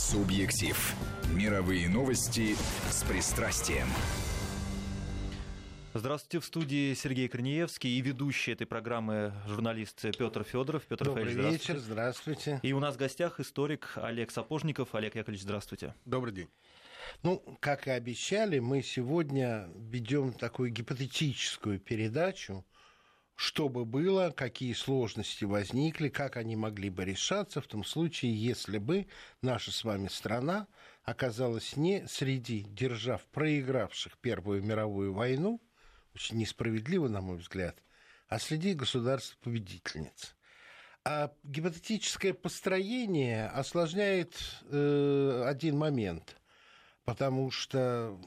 [0.00, 0.96] Субъектив.
[1.30, 2.56] Мировые новости
[2.90, 3.86] с пристрастием.
[5.92, 10.84] Здравствуйте, в студии Сергей Корнеевский и ведущий этой программы журналист Петр Федоров.
[10.84, 12.60] Петр Добрый Федорович, вечер, здравствуйте.
[12.62, 14.94] И у нас в гостях историк Олег Сапожников.
[14.94, 15.94] Олег Яковлевич, здравствуйте.
[16.06, 16.48] Добрый день.
[17.22, 22.64] Ну, как и обещали, мы сегодня ведем такую гипотетическую передачу
[23.40, 28.76] что бы было, какие сложности возникли, как они могли бы решаться в том случае, если
[28.76, 29.06] бы
[29.40, 30.66] наша с вами страна
[31.04, 35.58] оказалась не среди держав, проигравших Первую мировую войну,
[36.14, 37.82] очень несправедливо, на мой взгляд,
[38.28, 40.36] а среди государств-победительниц.
[41.06, 46.36] А гипотетическое построение осложняет э, один момент,
[47.06, 48.20] потому что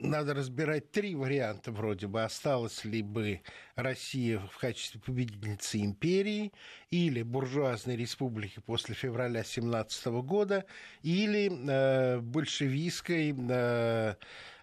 [0.00, 2.22] надо разбирать три варианта вроде бы.
[2.22, 3.40] Осталась ли бы
[3.76, 6.52] Россия в качестве победительницы империи
[6.90, 10.64] или буржуазной республики после февраля 17 года
[11.02, 14.14] или э, большевистской э,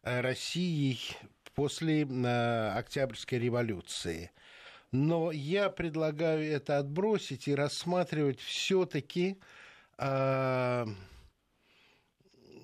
[0.04, 1.00] Россией
[1.54, 4.32] после э, Октябрьской революции.
[4.92, 9.38] Но я предлагаю это отбросить и рассматривать все-таки
[9.98, 10.86] э,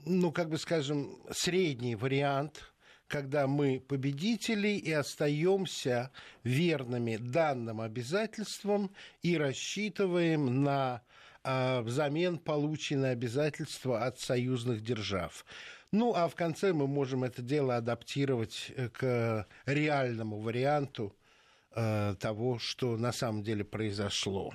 [0.06, 2.74] ну, как бы скажем, средний вариант,
[3.08, 6.12] когда мы победители и остаемся
[6.44, 11.02] верными данным обязательствам и рассчитываем на
[11.44, 15.46] а, взамен полученные обязательства от союзных держав.
[15.92, 21.16] Ну, а в конце мы можем это дело адаптировать э, к реальному варианту
[21.76, 24.54] э, того, что на самом деле произошло.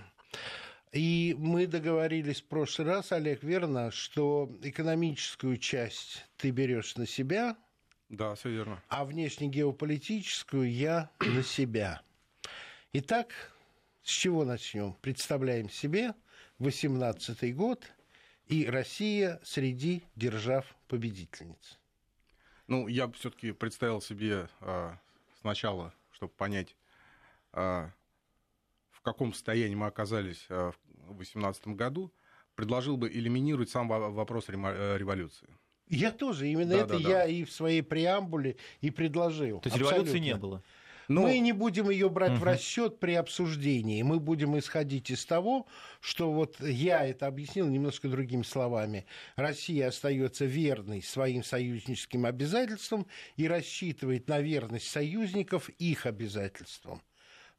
[0.93, 7.57] И мы договорились в прошлый раз, Олег, верно, что экономическую часть ты берешь на себя.
[8.09, 8.83] Да, все верно.
[8.89, 12.03] А внешнегеополитическую я на себя.
[12.95, 13.53] Итак,
[14.03, 14.95] с чего начнем?
[15.03, 16.15] Представляем себе
[16.59, 17.85] 18 год
[18.47, 21.79] и Россия среди держав-победительниц.
[22.67, 24.99] Ну, я все-таки представил себе а,
[25.41, 26.75] сначала, чтобы понять,
[27.53, 27.93] в
[29.13, 30.73] каком состоянии мы оказались э,
[31.09, 32.13] в 2018 году,
[32.55, 35.49] предложил бы элиминировать сам вопрос э, революции.
[35.89, 37.27] Я тоже, именно да, это да, я да.
[37.27, 39.61] и в своей преамбуле и предложил.
[39.61, 39.95] То есть Абсолютно.
[39.95, 40.63] революции не было?
[41.09, 41.23] Но...
[41.23, 42.41] Мы не будем ее брать угу.
[42.41, 44.03] в расчет при обсуждении.
[44.03, 45.67] Мы будем исходить из того,
[46.01, 49.07] что вот я это объяснил немножко другими словами.
[49.35, 57.01] Россия остается верной своим союзническим обязательствам и рассчитывает на верность союзников их обязательствам.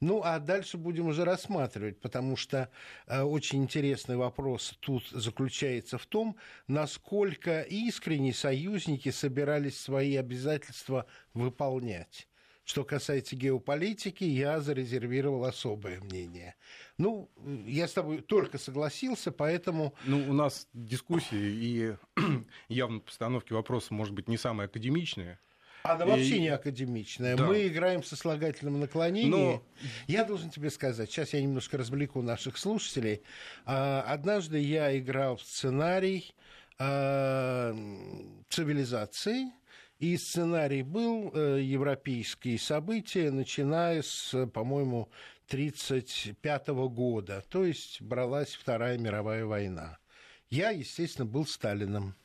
[0.01, 2.69] Ну, а дальше будем уже рассматривать, потому что
[3.05, 6.37] э, очень интересный вопрос тут заключается в том,
[6.67, 12.29] насколько искренне союзники собирались свои обязательства выполнять.
[12.63, 16.55] Что касается геополитики, я зарезервировал особое мнение.
[16.97, 17.29] Ну,
[17.65, 19.95] я с тобой только согласился, поэтому...
[20.05, 21.95] Ну, у нас дискуссии и
[22.69, 25.39] явно постановки вопроса, может быть, не самые академичные.
[25.83, 26.07] Она и...
[26.07, 27.35] вообще не академичная.
[27.35, 27.45] Да.
[27.45, 29.31] Мы играем со слагательным наклонением.
[29.31, 29.63] Но...
[30.07, 33.21] Я должен тебе сказать, сейчас я немножко развлеку наших слушателей.
[33.65, 36.33] А, однажды я играл в сценарий
[36.77, 37.75] а,
[38.49, 39.51] цивилизации,
[39.99, 45.09] и сценарий был э, европейские события, начиная с, по-моему,
[45.47, 47.43] 1935 года.
[47.49, 49.97] То есть бралась Вторая мировая война.
[50.49, 52.15] Я, естественно, был Сталином.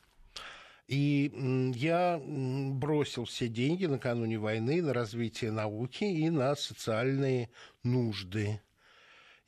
[0.87, 1.31] И
[1.75, 7.49] я бросил все деньги накануне войны на развитие науки и на социальные
[7.83, 8.61] нужды.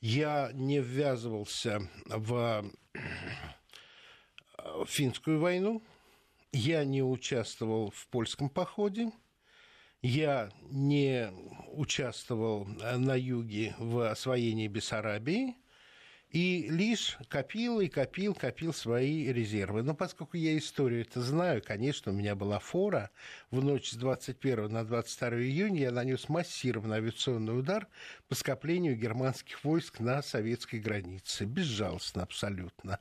[0.01, 2.65] Я не ввязывался в
[4.87, 5.83] финскую войну,
[6.51, 9.11] я не участвовал в польском походе,
[10.01, 11.31] я не
[11.73, 15.55] участвовал на юге в освоении Бессарабии–
[16.29, 19.81] и лишь копил и копил, копил свои резервы.
[19.83, 23.11] Но поскольку я историю это знаю, конечно, у меня была фора.
[23.49, 27.87] В ночь с 21 на 22 июня я нанес массированный авиационный удар
[28.27, 31.45] по скоплению германских войск на советской границе.
[31.45, 32.99] Безжалостно абсолютно.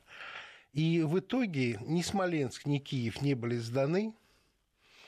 [0.71, 4.13] И в итоге ни Смоленск, ни Киев не были сданы.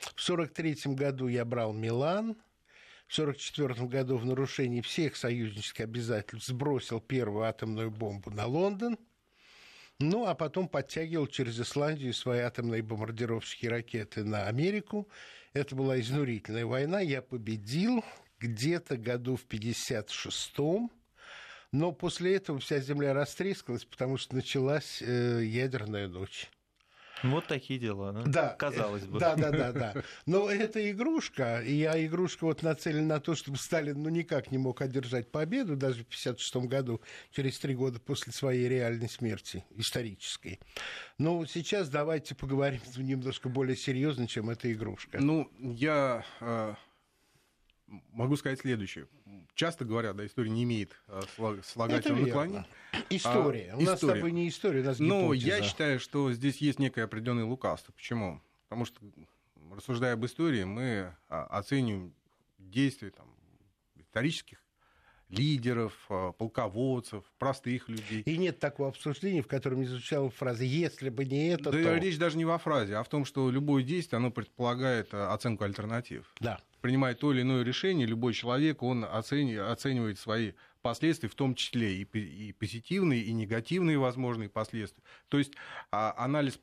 [0.00, 2.36] В 1943 году я брал Милан–
[3.12, 8.98] 1944 году в нарушении всех союзнических обязательств сбросил первую атомную бомбу на Лондон,
[9.98, 15.08] ну, а потом подтягивал через Исландию свои атомные бомбардировщики ракеты на Америку.
[15.52, 17.00] Это была изнурительная война.
[17.00, 18.02] Я победил
[18.38, 20.90] где-то году в 56-м.
[21.72, 26.48] Но после этого вся земля растрескалась, потому что началась э, ядерная ночь.
[27.22, 28.22] Вот такие дела, да?
[28.22, 28.48] Да.
[28.58, 29.18] Казалось бы.
[29.18, 29.94] Да, да, да, да.
[30.26, 34.58] Но это игрушка, и а игрушка вот нацелена на то, чтобы Сталин ну никак не
[34.58, 37.00] мог одержать победу, даже в 1956 году,
[37.32, 40.60] через три года после своей реальной смерти, исторической.
[41.18, 45.18] Но сейчас давайте поговорим немножко более серьезно, чем эта игрушка.
[45.20, 46.74] Ну, я э,
[48.12, 49.06] могу сказать следующее.
[49.54, 51.20] Часто говорят, да, история не имеет э,
[51.62, 52.66] слагательного наклонения.
[53.10, 53.72] История.
[53.72, 54.12] А, у нас история.
[54.12, 57.44] с тобой не история, у нас Но ну, я считаю, что здесь есть некое определенное
[57.44, 57.92] лукавство.
[57.92, 58.40] Почему?
[58.68, 59.00] Потому что,
[59.72, 62.14] рассуждая об истории, мы а, оцениваем
[62.58, 63.26] действия там,
[63.96, 64.59] исторических
[65.30, 68.22] лидеров, а, полководцев, простых людей.
[68.22, 71.96] И нет такого обсуждения, в котором не звучала фраза «если бы не это, да то...»
[71.96, 76.32] речь даже не во фразе, а в том, что любое действие, оно предполагает оценку альтернатив.
[76.40, 81.96] Да принимает то или иное решение, любой человек, он оценивает свои последствия, в том числе
[81.96, 85.02] и, и позитивные, и негативные возможные последствия.
[85.28, 85.52] То есть
[85.90, 86.58] а, анализ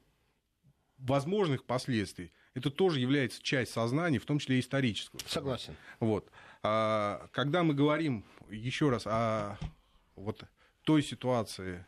[0.98, 5.20] возможных последствий, это тоже является часть сознания, в том числе и исторического.
[5.28, 5.76] Согласен.
[6.00, 6.32] Вот.
[6.64, 9.58] А, когда мы говорим еще раз о
[10.16, 10.44] вот
[10.84, 11.86] той ситуации,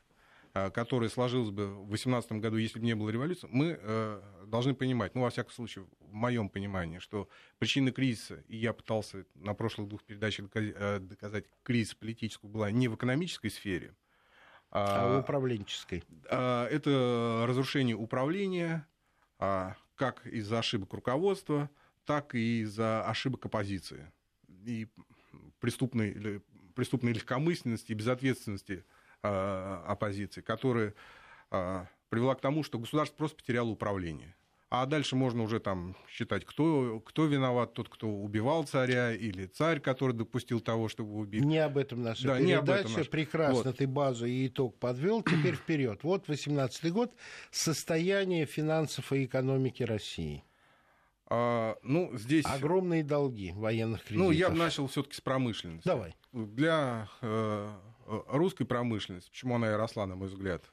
[0.56, 4.74] Э, которая сложилась бы в 2018 году, если бы не было революции, мы э, должны
[4.74, 7.30] понимать, ну, во всяком случае, в моем понимании, что
[7.60, 12.88] причина кризиса, и я пытался на прошлых двух передачах э, доказать, кризис политический была не
[12.88, 13.96] в экономической сфере,
[14.72, 16.04] а, а в управленческой.
[16.30, 18.88] А, это разрушение управления,
[19.38, 21.70] а, как из-за ошибок руководства,
[22.06, 24.12] так и из-за ошибок оппозиции.
[24.66, 24.88] И
[25.60, 26.42] преступной,
[26.80, 28.84] преступной легкомысленности и безответственности
[29.22, 30.94] Э, оппозиции, которая
[31.52, 34.34] э, привела к тому, что государство просто потеряло управление.
[34.70, 39.82] А дальше можно уже там считать, кто, кто виноват, тот, кто убивал царя, или царь,
[39.82, 41.44] который допустил того, чтобы убить.
[41.44, 42.48] Не об этом наша да, передача.
[42.48, 43.10] Не об этом наша.
[43.10, 43.78] Прекрасно вот.
[43.78, 45.22] ты базу и итог подвел.
[45.22, 46.02] Теперь вперед.
[46.04, 47.14] Вот 18 год.
[47.52, 50.46] Состояние финансов и экономики России.
[51.30, 52.46] А, ну, здесь...
[52.46, 54.28] Огромные долги военных кредитов.
[54.28, 55.88] Ну, я бы начал все-таки с промышленности.
[55.88, 56.16] Давай.
[56.32, 57.70] Для э,
[58.28, 60.64] русской промышленности, почему она и росла, на мой взгляд,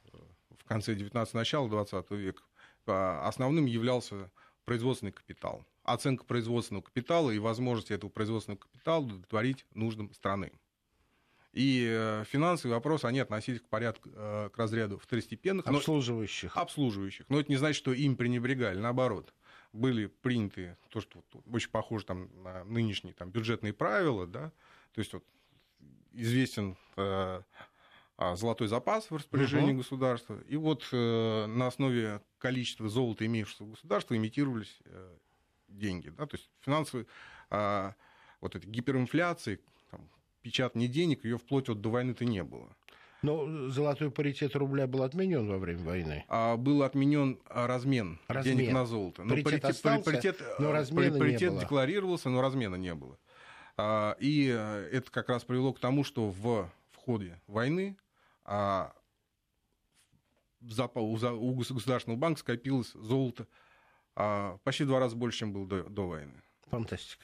[0.57, 2.43] в конце 19 начала 20 века,
[2.85, 4.31] основным являлся
[4.65, 5.65] производственный капитал.
[5.83, 10.51] Оценка производственного капитала и возможности этого производственного капитала удовлетворить нуждам страны.
[11.53, 15.65] И э, финансовые вопросы, они относились к порядку, э, к разряду второстепенных.
[15.65, 16.55] Обслуживающих.
[16.55, 17.25] Но, обслуживающих.
[17.29, 18.77] Но это не значит, что им пренебрегали.
[18.77, 19.33] Наоборот,
[19.77, 24.27] были приняты то, что очень похоже там, на нынешние там, бюджетные правила.
[24.27, 24.51] Да?
[24.93, 25.23] То есть вот,
[26.13, 27.41] известен э,
[28.17, 29.79] а, золотой запас в распоряжении угу.
[29.79, 30.39] государства.
[30.47, 35.15] И вот э, на основе количества золота, имеющегося в государстве, имитировались э,
[35.67, 36.09] деньги.
[36.09, 36.25] Да?
[36.25, 37.05] То есть финансовые
[37.49, 37.93] а,
[38.41, 39.59] вот этой гиперинфляции,
[39.91, 40.09] там,
[40.41, 42.75] печатания денег, ее вплоть вот до войны-то не было.
[43.21, 46.25] Но золотой паритет рубля был отменен во время войны.
[46.27, 49.23] А был отменен размен, размен денег на золото.
[49.23, 51.61] Но паритет, паритет, остался, паритет, но размена паритет не было.
[51.61, 53.17] декларировался, но размена не было.
[53.75, 57.97] А, и э, это как раз привело к тому, что в, в ходе войны
[58.43, 58.93] а,
[60.61, 63.47] у Государственного банка скопилось золото
[64.15, 66.41] а, почти в два раза больше, чем было до, до войны.
[66.67, 67.23] Фантастика.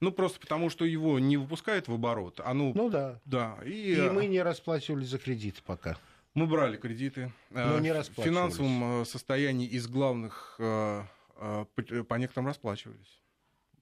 [0.00, 2.40] Ну, просто потому, что его не выпускают в оборот.
[2.44, 3.20] А ну, ну да.
[3.24, 5.96] да и, и мы не расплачивались за кредиты пока.
[6.34, 7.32] Мы брали кредиты.
[7.50, 13.20] Но не В финансовом э, состоянии из главных по некоторым расплачивались.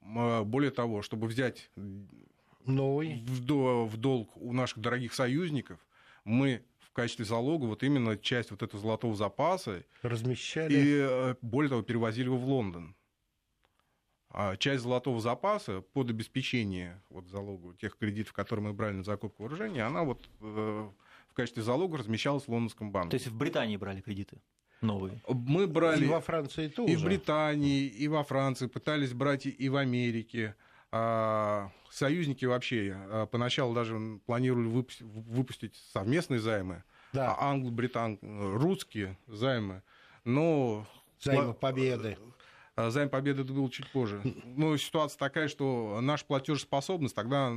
[0.00, 1.70] Более того, чтобы взять
[2.66, 3.22] Новый.
[3.26, 5.78] В, долг у наших дорогих союзников,
[6.24, 11.70] мы в качестве залога вот именно часть вот этого золотого запаса размещали и э, более
[11.70, 12.94] того перевозили его в Лондон.
[14.34, 19.42] А часть золотого запаса под обеспечение вот залогу тех кредитов, которые мы брали на закупку
[19.42, 20.88] вооружения, она вот э,
[21.28, 23.10] в качестве залога размещалась в лондонском банке.
[23.10, 24.38] То есть в Британии брали кредиты?
[24.82, 25.20] новые?
[25.28, 26.04] Мы брали...
[26.04, 26.92] И во Франции тоже.
[26.92, 30.54] И в Британии, и во Франции, пытались брать и в Америке.
[30.90, 37.36] А, союзники вообще а, поначалу даже планировали выпустить, выпустить совместные займы, да.
[37.38, 39.82] англо-британ русские займы,
[40.24, 40.86] но...
[41.20, 42.18] Займы победы.
[42.86, 44.20] А, займ победы был чуть позже.
[44.44, 47.52] Ну, ситуация такая, что наша платежеспособность тогда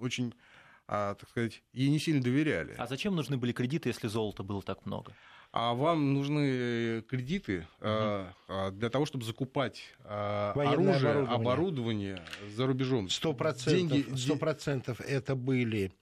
[0.00, 0.34] очень,
[0.86, 2.74] так сказать, ей не сильно доверяли.
[2.78, 5.14] А зачем нужны были кредиты, если золота было так много?
[5.52, 8.70] а вам нужны э, кредиты угу.
[8.72, 11.34] для того, чтобы закупать Военное оружие, оборудование.
[11.34, 12.22] оборудование
[12.54, 13.08] за рубежом.
[13.08, 15.92] Сто процентов это были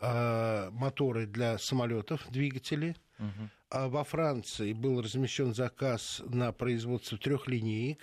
[0.00, 2.96] моторы для самолетов, двигатели.
[3.18, 3.48] Угу.
[3.70, 7.98] А во Франции был размещен заказ на производство трех линеек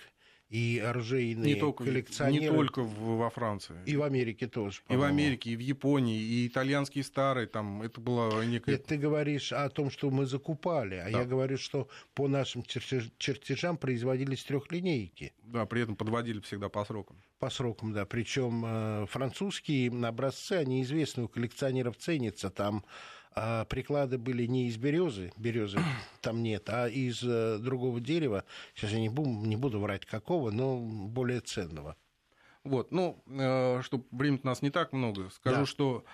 [0.52, 2.44] и оружейные не только, коллекционеры.
[2.44, 3.74] Не только в, во Франции.
[3.86, 4.82] И в Америке тоже.
[4.90, 8.74] И в Америке, и в Японии, и итальянские старые, там это было некое...
[8.74, 11.20] Это ты говоришь о том, что мы закупали, а Да.
[11.20, 15.32] я говорю, что по нашим чертеж- чертежам производились трехлинейки.
[15.42, 17.16] Да, при этом подводили всегда по срокам.
[17.38, 18.04] По срокам, да.
[18.04, 22.50] Причем э, французские образцы, они известны у коллекционеров ценятся.
[22.50, 22.84] Там
[23.34, 25.78] э, приклады были не из березы, березы
[26.20, 28.44] там нет, а из э, другого дерева.
[28.74, 31.96] Сейчас я не буду, не буду врать какого, но более ценного.
[32.64, 33.20] Вот, ну,
[33.82, 35.66] чтобы времени у нас не так много, скажу, Да.
[35.66, 36.04] что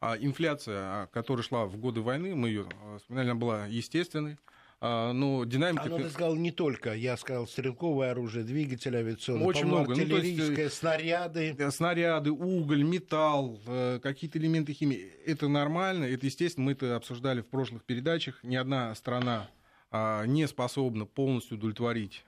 [0.00, 2.68] а, инфляция, а, которая шла в годы войны, мы ее
[2.98, 4.38] вспоминали, она была естественной,
[4.78, 5.84] а, но динамика...
[5.84, 9.90] А ну, ты сказал не только, я сказал, стрелковое оружие, двигатель авиационный, Очень много.
[9.90, 11.56] Ну, то есть, артиллерийское, снаряды.
[11.58, 15.12] Э, снаряды, уголь, металл, э, какие-то элементы химии.
[15.24, 18.38] Это нормально, это естественно, мы это обсуждали в прошлых передачах.
[18.42, 19.48] Ни одна страна
[19.90, 22.26] а, не способна полностью удовлетворить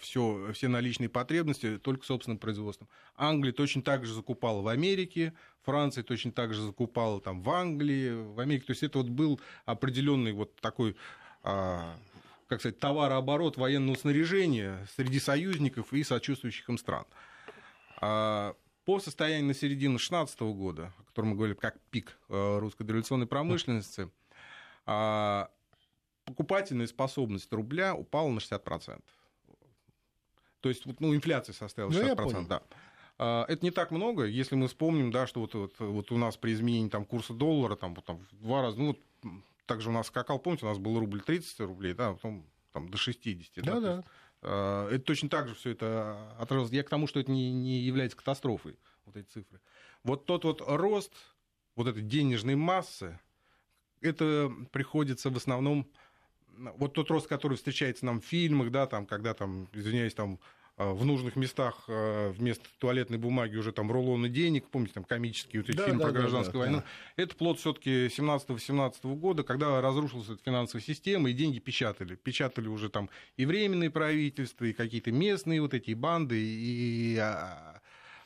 [0.00, 2.88] все, все наличные потребности только собственным производством.
[3.16, 8.10] Англия точно так же закупала в Америке, Франция точно так же закупала там, в Англии,
[8.10, 8.66] в Америке.
[8.66, 10.96] То есть это вот был определенный вот такой а,
[11.42, 17.04] как сказать, товарооборот военного снаряжения среди союзников и сочувствующих им стран.
[18.00, 18.54] А,
[18.84, 23.26] По состоянию на середину 2016 года, о котором мы говорили как пик э, русской дореволюционной
[23.26, 24.10] промышленности,
[24.86, 25.48] а,
[26.24, 29.00] покупательная способность рубля упала на 60%.
[30.60, 32.16] То есть ну, инфляция составила Ну, я 60%.
[32.16, 32.46] понял.
[32.46, 32.62] да.
[33.18, 36.36] А, Это не так много, если мы вспомним, да, что вот, вот, вот у нас
[36.36, 38.98] при изменении там, курса доллара там, вот, там, в два раза, ну, вот,
[39.70, 42.88] также у нас скакал, помните, у нас был рубль 30 рублей, да, а потом там,
[42.88, 43.54] до 60.
[43.54, 43.96] да, то Да-да.
[43.98, 44.08] есть,
[44.42, 46.72] а, Это точно так же все это отразилось.
[46.72, 49.60] Я к тому, что это не, не является катастрофой, вот эти цифры.
[50.02, 51.12] Вот тот вот рост
[51.76, 53.20] вот этой денежной массы,
[54.00, 55.86] это приходится в основном...
[56.48, 60.40] Вот тот рост, который встречается нам в фильмах, да, там, когда там, извиняюсь, там
[60.80, 65.68] в нужных местах а, вместо туалетной бумаги уже там рулоны денег, помните, там комические вот
[65.68, 66.78] эти Да, фильмы да, про да, гражданскую да, войну.
[66.78, 67.22] да.
[67.22, 72.14] Это плод все-таки 17-18 года, когда разрушилась эта финансовая система, и деньги печатали.
[72.14, 77.16] Печатали уже там и временные правительства, и какие-то местные вот эти банды, и...
[77.18, 77.80] а,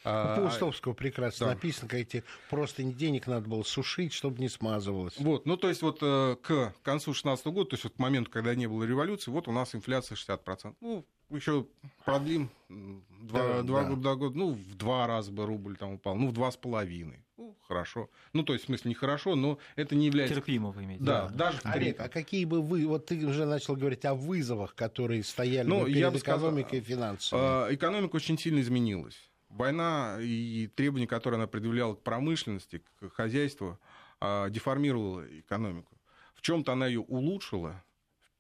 [0.05, 1.55] У а, Паустовского прекрасно да.
[1.55, 5.15] написано, как эти просто денег надо было сушить, чтобы не смазывалось.
[5.19, 8.31] Вот, ну то есть вот э, к концу 16 года, то есть вот к моменту,
[8.31, 10.75] когда не было революции, вот у нас инфляция 60%.
[10.81, 11.67] Ну, еще
[12.05, 13.89] продлим два, Да, два да.
[13.91, 17.25] года года, ну, в два раза бы рубль там упал, ну, в два с половиной.
[17.37, 18.09] Ну, хорошо.
[18.33, 20.37] Ну, то есть, в смысле, нехорошо, но это не является...
[20.37, 21.03] Терпимо вы имеете.
[21.05, 21.35] Да, виду.
[21.37, 21.59] даже...
[21.65, 22.87] Олег, а какие бы вы...
[22.87, 26.51] Вот ты уже начал говорить о вызовах, которые стояли Ну, бы я перед бы сказал,
[26.51, 27.41] экономикой и финансами.
[27.43, 29.19] А, Экономика очень сильно изменилась.
[29.49, 33.79] Война и требования, которые она предъявляла к промышленности, к хозяйству,
[34.21, 35.97] а, деформировала экономику.
[36.35, 37.83] В чем-то она ее улучшила,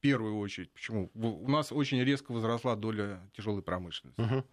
[0.04, 0.70] первую очередь.
[0.70, 1.10] Почему?
[1.14, 4.20] У нас очень резко возросла доля тяжелой промышленности.
[4.20, 4.44] Мгм.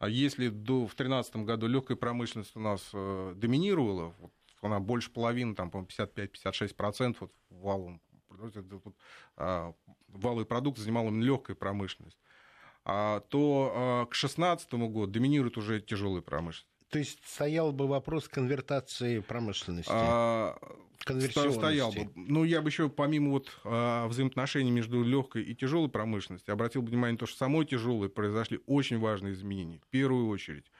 [0.00, 4.32] А если до, в 2013 году легкая промышленность у нас э, доминировала, вот
[4.62, 8.96] она больше половины, там, по-моему, 55-56% вот, в валовом продукте, это вот,
[9.36, 9.74] а,
[10.08, 12.18] валовый продукт занимала именно легкая промышленность,
[12.84, 16.75] а, то а, к 2016 году доминирует уже тяжелая промышленность.
[16.90, 19.90] То есть стоял бы вопрос конвертации промышленности.
[19.92, 20.56] А,
[21.04, 21.58] конверсионности.
[21.58, 22.10] стоял бы.
[22.14, 26.88] Ну, я бы еще помимо вот а, взаимоотношений между легкой и тяжелой промышленностью обратил бы
[26.88, 29.80] внимание на то, что самой тяжелой произошли очень важные изменения.
[29.80, 30.70] В первую очередь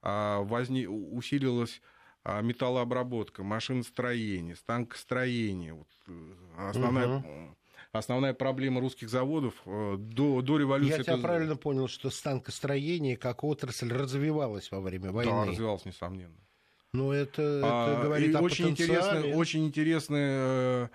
[0.00, 0.86] а, возни...
[0.86, 1.82] усилилась
[2.24, 5.74] а, металлообработка, машиностроение, станкостроение.
[5.74, 7.56] Вот, э, основная, Мгм.
[7.92, 10.96] Основная проблема русских заводов э, до, до революции...
[10.98, 15.46] Я тебя это- правильно понял, что станкостроение как отрасль развивалось во время Да, войны.
[15.50, 16.36] развивалось, несомненно.
[16.92, 20.38] Ну, это, это А, говорит и о очень интересная, очень интересная
[20.84, 20.88] э,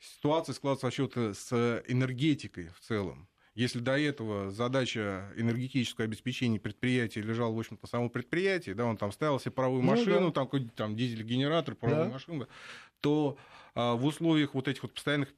[0.00, 3.28] ситуация складывается вообще э, с энергетикой в целом.
[3.54, 9.12] Если до этого задача энергетического обеспечения предприятия лежала, в общем-то, само предприятие, да, он там
[9.12, 10.32] ставил себе паровую Ну машину, да.
[10.32, 12.12] там какой-нибудь там дизель-генератор, паровую Да.
[12.12, 12.46] машину, да,
[13.00, 13.38] то
[13.76, 15.28] в условиях вот этих вот постоянных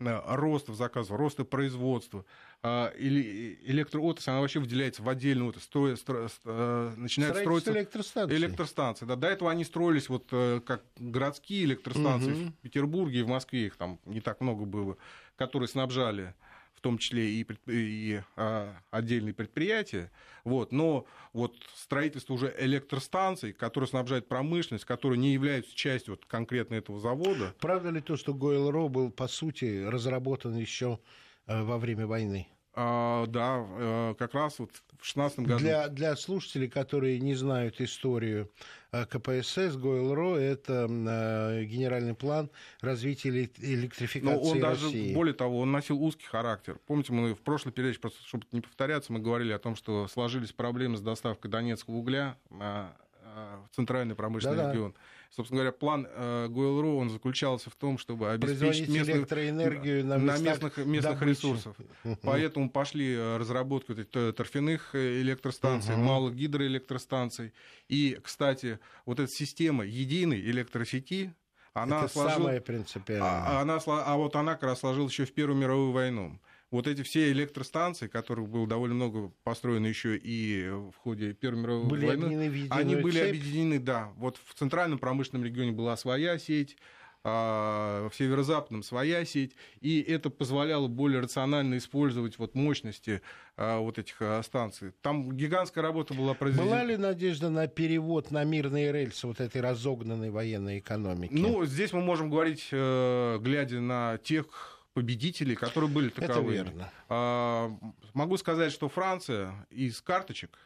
[0.00, 2.24] а, ростов заказов, роста производства,
[2.62, 7.40] а, или электроотрасль, она вообще выделяется в отдельную отрасль, строя- стро- ст- э, начинает Строительство
[7.60, 8.36] строиться электростанций.
[8.38, 9.04] электростанции.
[9.06, 12.52] Да, до этого они строились вот э, как городские электростанции Мгм.
[12.52, 14.96] в Петербурге и в Москве, их там не так много было,
[15.36, 16.34] которые снабжали
[16.82, 20.10] том числе и, и, а, отдельные предприятия.
[20.44, 20.72] Вот.
[20.72, 27.00] Но вот строительство уже электростанций, которые снабжают промышленность, которые не являются частью вот конкретно этого
[27.00, 30.98] завода, Правда ли то, что Гойл Ро был, по сути, разработан еще
[31.46, 32.48] во время войны?
[32.74, 35.58] А, да, э, как раз вот в 16 году.
[35.58, 38.50] Для, для слушателей, которые не знают историю
[38.92, 42.50] э, КПСС, ГОЭЛРО, это э, генеральный план
[42.80, 45.02] развития электрификации Но он России.
[45.02, 46.78] даже, более того, он носил узкий характер.
[46.86, 50.52] Помните, мы в прошлой передаче, просто чтобы не повторяться, мы говорили о том, что сложились
[50.52, 54.72] проблемы с доставкой донецкого угля в центральный промышленный Да-да.
[54.72, 54.94] регион.
[55.34, 60.36] Собственно говоря, план э, ГОЭЛРУ, он заключался в том, чтобы обеспечить местную, электроэнергию на, на
[60.36, 61.74] местных, местных ресурсов.
[62.20, 66.02] Поэтому пошли э, разработки вот торфяных э, электростанций, угу.
[66.02, 67.54] малых гидроэлектростанций.
[67.88, 71.34] И, кстати, вот эта система единой электросети,
[71.72, 73.26] она Это сложила, самое принципиальное.
[73.26, 76.38] А, она, а вот она как раз сложилась еще в Первую мировую войну
[76.72, 81.86] вот эти все электростанции, которых было довольно много построено еще и в ходе Первой мировой
[81.86, 83.28] были войны, они были цепь?
[83.28, 84.10] объединены, да.
[84.16, 86.78] Вот в центральном промышленном регионе была своя сеть,
[87.24, 93.20] а, в северо-западном своя сеть, и это позволяло более рационально использовать вот мощности
[93.56, 94.92] а, вот этих а, станций.
[95.02, 96.70] Там гигантская работа была произведена.
[96.70, 101.34] Была ли надежда на перевод на мирные рельсы вот этой разогнанной военной экономики?
[101.34, 106.54] Ну, здесь мы можем говорить, э, глядя на тех победителей, которые были таковыми.
[106.54, 106.92] Это верно.
[107.08, 107.70] А,
[108.14, 110.58] могу сказать, что Франция из карточек,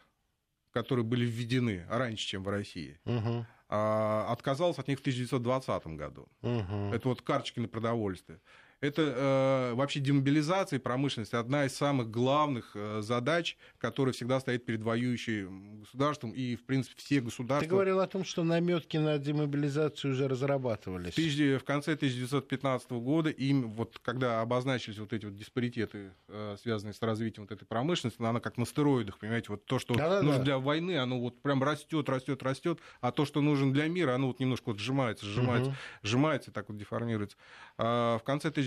[0.73, 3.47] которые были введены раньше, чем в России, угу.
[3.68, 6.28] а, отказалась от них в 1920 году.
[6.42, 6.95] Угу.
[6.95, 8.40] Это вот карточки на продовольствие
[8.80, 14.83] это э, вообще демобилизация промышленности одна из самых главных э, задач, которая всегда стоит перед
[14.83, 17.68] воюющим государством и, в принципе, все государства.
[17.68, 21.16] Ты говорил о том, что наметки на демобилизацию уже разрабатывались.
[21.16, 26.92] В, в конце 1915 года, им, вот, когда обозначились вот эти вот диспаритеты, э, связанные
[26.92, 30.23] с развитием вот этой промышленности, она как на стероидах, понимаете, вот то, что Да-да-да.
[30.23, 34.14] нужно для войны, оно вот прям растет, растет, растет, а то, что нужно для мира,
[34.14, 35.76] оно вот немножко вот сжимается, сжимается, угу.
[36.02, 37.38] сжимается, так вот деформируется.
[37.78, 38.65] А в конце 1915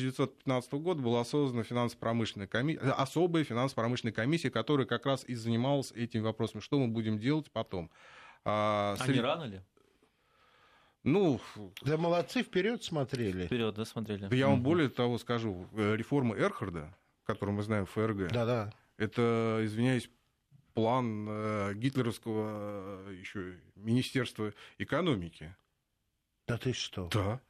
[0.72, 6.62] года была создана финансово-промышленная комиссия, особая финансово-промышленная комиссия, которая как раз и занималась этими вопросами.
[6.62, 7.90] Что мы будем делать потом?
[8.46, 9.16] А, а сред...
[9.18, 9.62] не рано ли?
[11.04, 11.40] Ну,
[11.82, 13.46] да молодцы, вперед смотрели.
[13.46, 14.28] Вперед, да, смотрели.
[14.28, 18.46] Да я вам более того скажу, э, реформа Эрхарда, которую мы знаем в ФРГ, да,
[18.46, 18.74] да.
[18.98, 20.10] это, извиняюсь,
[20.74, 25.56] план э, гитлеровского э, еще Министерства экономики.
[26.48, 27.08] Да ты что?
[27.12, 27.42] Да.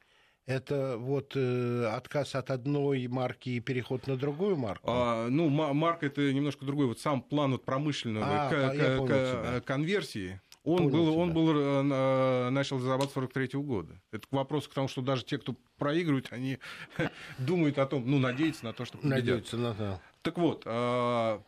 [0.50, 4.90] Это вот э, отказ от одной марки и переход на другую марку?
[4.90, 6.86] А, ну, марка это немножко другой.
[6.86, 10.40] Вот сам план вот промышленного а, к- к- конверсии.
[10.64, 14.00] Он был, он был, э, начал разрабатываться 43 года.
[14.10, 16.58] Это к вопросу к тому, что даже те, кто проигрывают, они
[17.38, 19.18] думают о том, ну, надеются на то, что победят.
[19.18, 20.00] Надеются на то.
[20.22, 21.40] Так вот, а,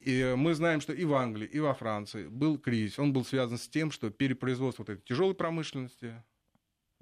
[0.00, 3.00] и мы знаем, что и в Англии, и во Франции был кризис.
[3.00, 6.22] Он был связан с тем, что перепроизводство вот этой тяжелой промышленности,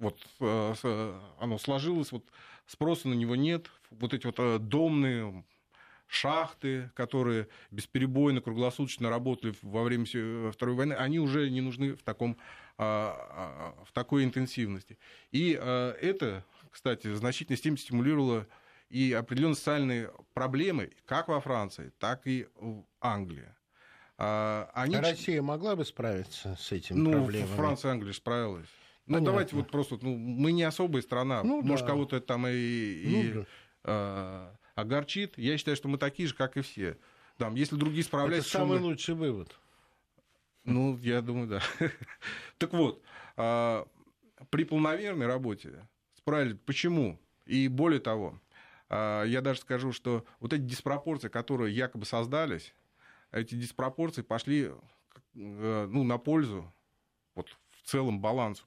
[0.01, 2.25] вот э, э, оно сложилось, вот
[2.65, 5.45] спроса на него нет, вот эти вот э, домные
[6.07, 10.05] шахты, которые бесперебойно, круглосуточно работали во время
[10.51, 12.35] Второй войны, они уже не нужны в, таком,
[12.77, 14.97] а, а, в такой интенсивности.
[15.31, 18.45] И это, кстати, в значительной степени стимулировало
[18.89, 23.47] и определенные социальные проблемы как во Франции, так и в Англии.
[24.17, 24.97] А, они...
[24.97, 27.55] Россия могла бы справиться с этими ну, проблемами?
[27.55, 28.67] Франция и Англия справилась.
[29.11, 29.31] Ну, Понятно.
[29.31, 31.43] давайте вот просто, ну, мы не особая страна.
[31.43, 31.91] Ну, Может, да.
[31.91, 33.45] кого-то там и, и ну, да.
[33.83, 35.37] а, огорчит.
[35.37, 36.97] Я считаю, что мы такие же, как и все.
[37.35, 38.49] Там, если другие справляются...
[38.49, 38.85] Это самый мы...
[38.85, 39.59] лучший вывод.
[40.63, 41.61] Ну, я думаю, да.
[42.57, 43.01] так вот,
[43.35, 43.85] а,
[44.49, 46.57] при полноверной работе справились.
[46.65, 47.19] Почему?
[47.45, 48.39] И более того,
[48.87, 52.73] а, я даже скажу, что вот эти диспропорции, которые якобы создались,
[53.33, 54.71] эти диспропорции пошли
[55.35, 56.73] э, ну, на пользу
[57.35, 58.63] вот, в целом балансу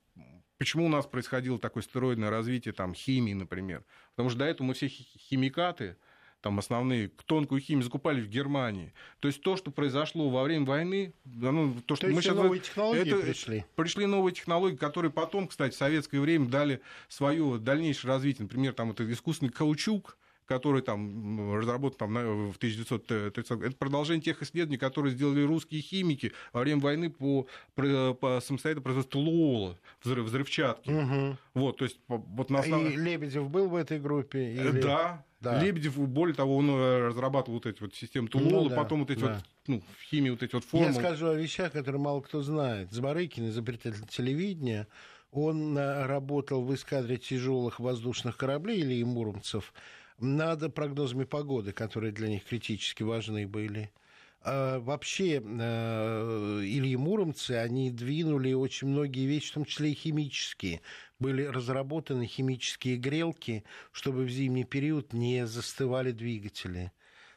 [0.59, 3.85] Почему у нас происходило такое стероидное развитие там, химии, например?
[4.15, 5.97] Потому что до этого мы все химикаты,
[6.45, 8.93] там основные, тонкую химию закупали в Германии.
[9.21, 12.37] То есть то, что произошло во время войны, ну, то, что то мы сейчас...
[12.37, 13.65] новые технологии это, пришли.
[13.75, 18.43] Пришли новые технологии, которые потом, кстати, в советское время дали свое дальнейшее развитие.
[18.43, 24.79] Например, там это искусственный каучук, который там разработан там, в 1930 Это продолжение тех исследований,
[24.79, 30.91] которые сделали русские химики во время войны по, по самостоятельному производству луола, взрыв, взрывчатки.
[30.91, 31.37] Угу.
[31.55, 32.83] Вот, то есть, вот на основ...
[32.83, 34.53] И Лебедев был в этой группе?
[34.53, 34.81] Или...
[34.81, 35.63] Да, да.
[35.63, 39.11] Лебедев, более того, он э, разрабатывал вот эти вот системы Тулола, ну, да, потом вот
[39.11, 39.35] эти да.
[39.35, 40.93] вот, ну, в химии вот эти вот формулы.
[40.93, 42.91] Я скажу о вещах, которые мало кто знает.
[42.93, 44.89] Забарыкин, изобретатель телевидения,
[45.31, 49.75] он э, работал в эскадре тяжелых воздушных кораблей или муромцев,
[50.19, 53.91] над прогнозами погоды, которые для них критически важны были.
[54.47, 60.83] А вообще, э, Ильи Муромцы, они двинули очень многие вещи, в том числе и химические.
[61.19, 66.93] Были разработаны химические грелки, чтобы в зимний период не застывали двигатели.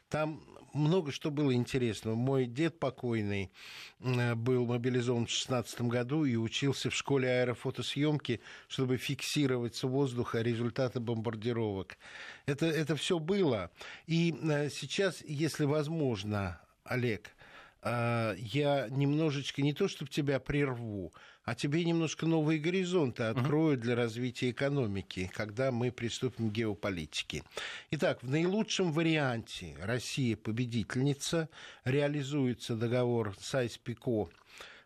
[0.10, 0.42] Там
[0.74, 2.16] много что было интересного.
[2.16, 3.52] Мой дед покойный
[4.00, 10.42] э, был мобилизован в 16 году и учился в школе аэрофотосъемки, чтобы фиксировать с воздуха
[10.42, 11.98] результаты бомбардировок.
[12.46, 13.72] Это, это все было.
[14.06, 17.32] И э, сейчас, если возможно, Олег,
[17.82, 21.14] э, я немножечко не то, чтобы тебя прерву,
[21.48, 27.42] а тебе немножко новые горизонты откроют для развития экономики, когда мы приступим к геополитике.
[27.92, 31.48] Итак, в наилучшем варианте Россия победительница,
[31.86, 34.30] реализуется договор Сайс-Пико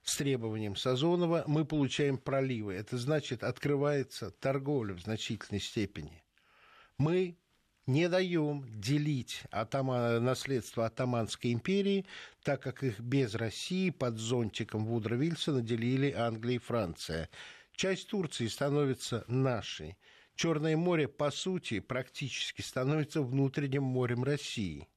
[0.04, 2.76] с требованием Сазонова, мы получаем проливы.
[2.76, 6.24] Это значит, открывается торговля в значительной степени.
[7.00, 7.38] Мы
[7.88, 12.06] не даем делить атама, наследство Атаманской империи,
[12.44, 17.30] так как их без России под зонтиком Вудро Вильсона делили Англия и Франция.
[17.74, 19.98] Часть Турции становится нашей.
[20.36, 24.88] Черное море, по сути, практически становится внутренним морем России.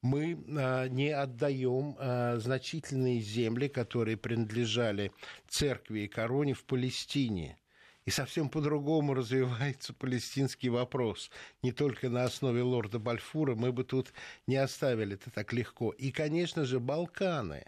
[0.00, 5.12] Мы а, не отдаем а, значительные земли, которые принадлежали
[5.48, 7.56] церкви и короне в Палестине–
[8.06, 11.30] и совсем по-другому развивается палестинский вопрос.
[11.62, 14.12] Не только на основе лорда Бальфура мы бы тут
[14.46, 15.90] не оставили это так легко.
[15.90, 17.64] И, конечно же, Балканы.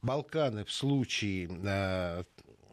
[0.00, 2.24] Балканы в случае э,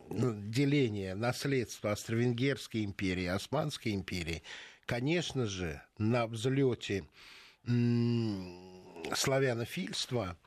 [0.10, 4.42] деления наследства Австро-Венгерской империи, Османской империи,
[4.86, 7.06] конечно же, на взлете
[9.14, 10.38] славянофильства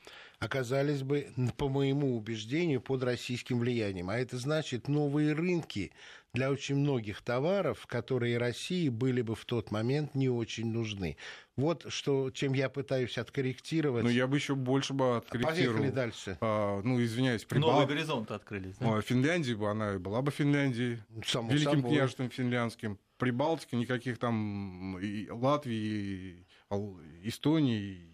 [0.43, 4.11] оказались бы, по моему убеждению, под российским влиянием.
[4.11, 5.93] А это значит новые рынки
[6.35, 11.17] для очень многих товаров, которые России были бы в тот момент не очень нужны.
[11.57, 14.03] Вот что, чем я пытаюсь откорректировать.
[14.03, 15.79] Ну, я бы еще больше бы откорректировал.
[15.79, 16.39] Поехали дальше.
[16.41, 17.71] А, ну, извиняюсь, Прибал...
[17.73, 18.97] Новые горизонты открылись, да?
[18.97, 21.93] А, Финляндия бы, она была бы Финляндией, Само Великим собой.
[21.93, 22.99] княжеством финляндским.
[23.19, 28.12] Прибалтики никаких там и Латвии, и Эстонии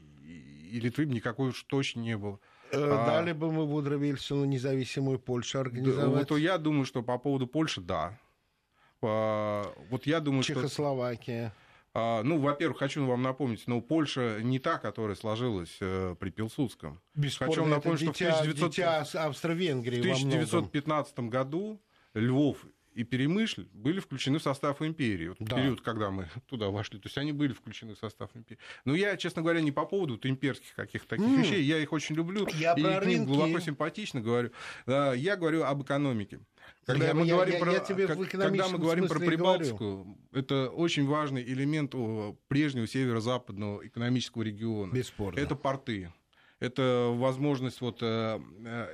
[0.69, 2.39] и Литвы никакой уж точно не было.
[2.71, 6.31] Э, а, Дали бы мы Вудро Вильсону независимую Польшу организовать?
[6.31, 8.19] Вот я думаю, что по поводу Польши, да.
[9.03, 11.49] А, вот я думаю, Чехословакия.
[11.49, 11.69] Что...
[11.95, 17.01] А, ну, во-первых, хочу вам напомнить, но Польша не та, которая сложилась э, при Пилсудском.
[17.15, 18.71] Бесспорно, хочу вам напомнить, что дитя, в 1900...
[18.71, 21.81] дитя Австро-Венгрии в 1915 году
[22.15, 22.65] Львов
[22.99, 25.29] и Перемышль были включены в состав империи.
[25.29, 25.57] Вот да.
[25.57, 26.99] период, когда мы туда вошли.
[26.99, 28.59] То есть они были включены в состав империи.
[28.85, 31.41] Но я, честно говоря, не по поводу вот, имперских каких-то таких mm.
[31.41, 31.63] вещей.
[31.63, 32.49] Я их очень люблю.
[32.55, 33.25] Я и про рынки.
[33.25, 34.51] глубоко симпатично говорю.
[34.87, 36.41] Я говорю об экономике.
[36.85, 39.79] Когда я, мы я, говорим я, про, я тебе как, когда мы говорим про Прибалтику,
[39.79, 40.19] говорю.
[40.33, 41.95] это очень важный элемент
[42.49, 44.93] прежнего северо-западного экономического региона.
[44.93, 45.39] Бесспорно.
[45.39, 46.13] Это порты.
[46.59, 48.41] Это возможность вот, э,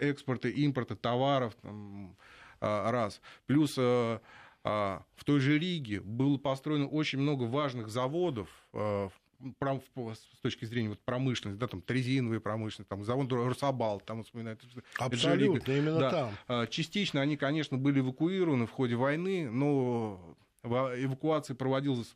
[0.01, 2.17] экспорта, импорта товаров, там, а,
[2.61, 3.21] раз.
[3.47, 4.21] Плюс а,
[4.63, 11.01] а, в той же Риге было построено очень много важных заводов, с точки зрения вот
[11.01, 14.63] промышленности, да, там резиновые промышленность, там завод Рособал, там вспоминают.
[14.97, 16.33] Абсолютно, именно да.
[16.47, 16.69] там.
[16.69, 22.15] Частично они, конечно, были эвакуированы в ходе войны, но эвакуация проводилась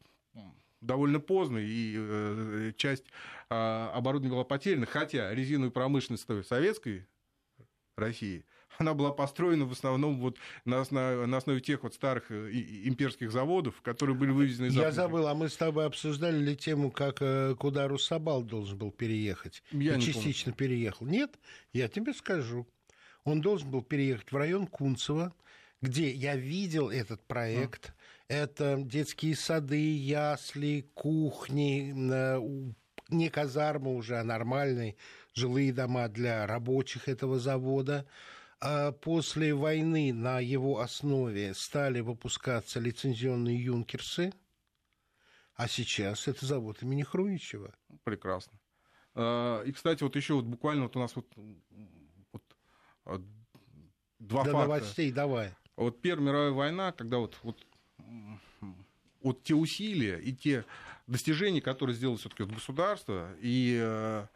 [0.81, 3.05] довольно поздно, и э, часть
[3.49, 7.07] оборудования была потеряна, хотя резиновую промышленность советской
[7.97, 8.47] России–
[8.79, 12.51] она была построена в основном вот на, основе, на основе тех вот старых э,
[12.85, 16.91] имперских заводов, которые были вывезены из Я забыл, а мы с тобой обсуждали ли тему,
[16.91, 19.63] как, э, куда Руссобал должен был переехать?
[19.73, 20.57] Я и частично помню.
[20.57, 21.07] переехал.
[21.07, 21.39] Нет,
[21.73, 22.67] я тебе скажу.
[23.25, 25.35] Он должен был переехать в район Кунцево,
[25.83, 27.91] где я видел этот проект.
[27.91, 27.93] А.
[28.29, 32.73] Это детские сады, ясли, кухни, э,
[33.11, 34.97] не казармы уже, а нормальные
[35.35, 38.07] жилые дома для рабочих этого завода.
[38.61, 44.33] А после войны на его основе стали выпускаться лицензионные юнкерсы,
[45.55, 47.75] а сейчас это завод имени Хруничева.
[48.03, 48.59] Прекрасно.
[49.15, 51.27] А, и, кстати, вот еще вот буквально вот у нас вот,
[52.33, 52.43] вот
[53.05, 53.23] а,
[54.19, 54.69] два До факта.
[54.69, 55.55] новостей давай.
[55.77, 57.65] Вот Первая мировая война, когда вот, вот,
[59.23, 60.65] вот те усилия и те
[61.07, 64.27] достижения, которые сделало все-таки вот государство, и э,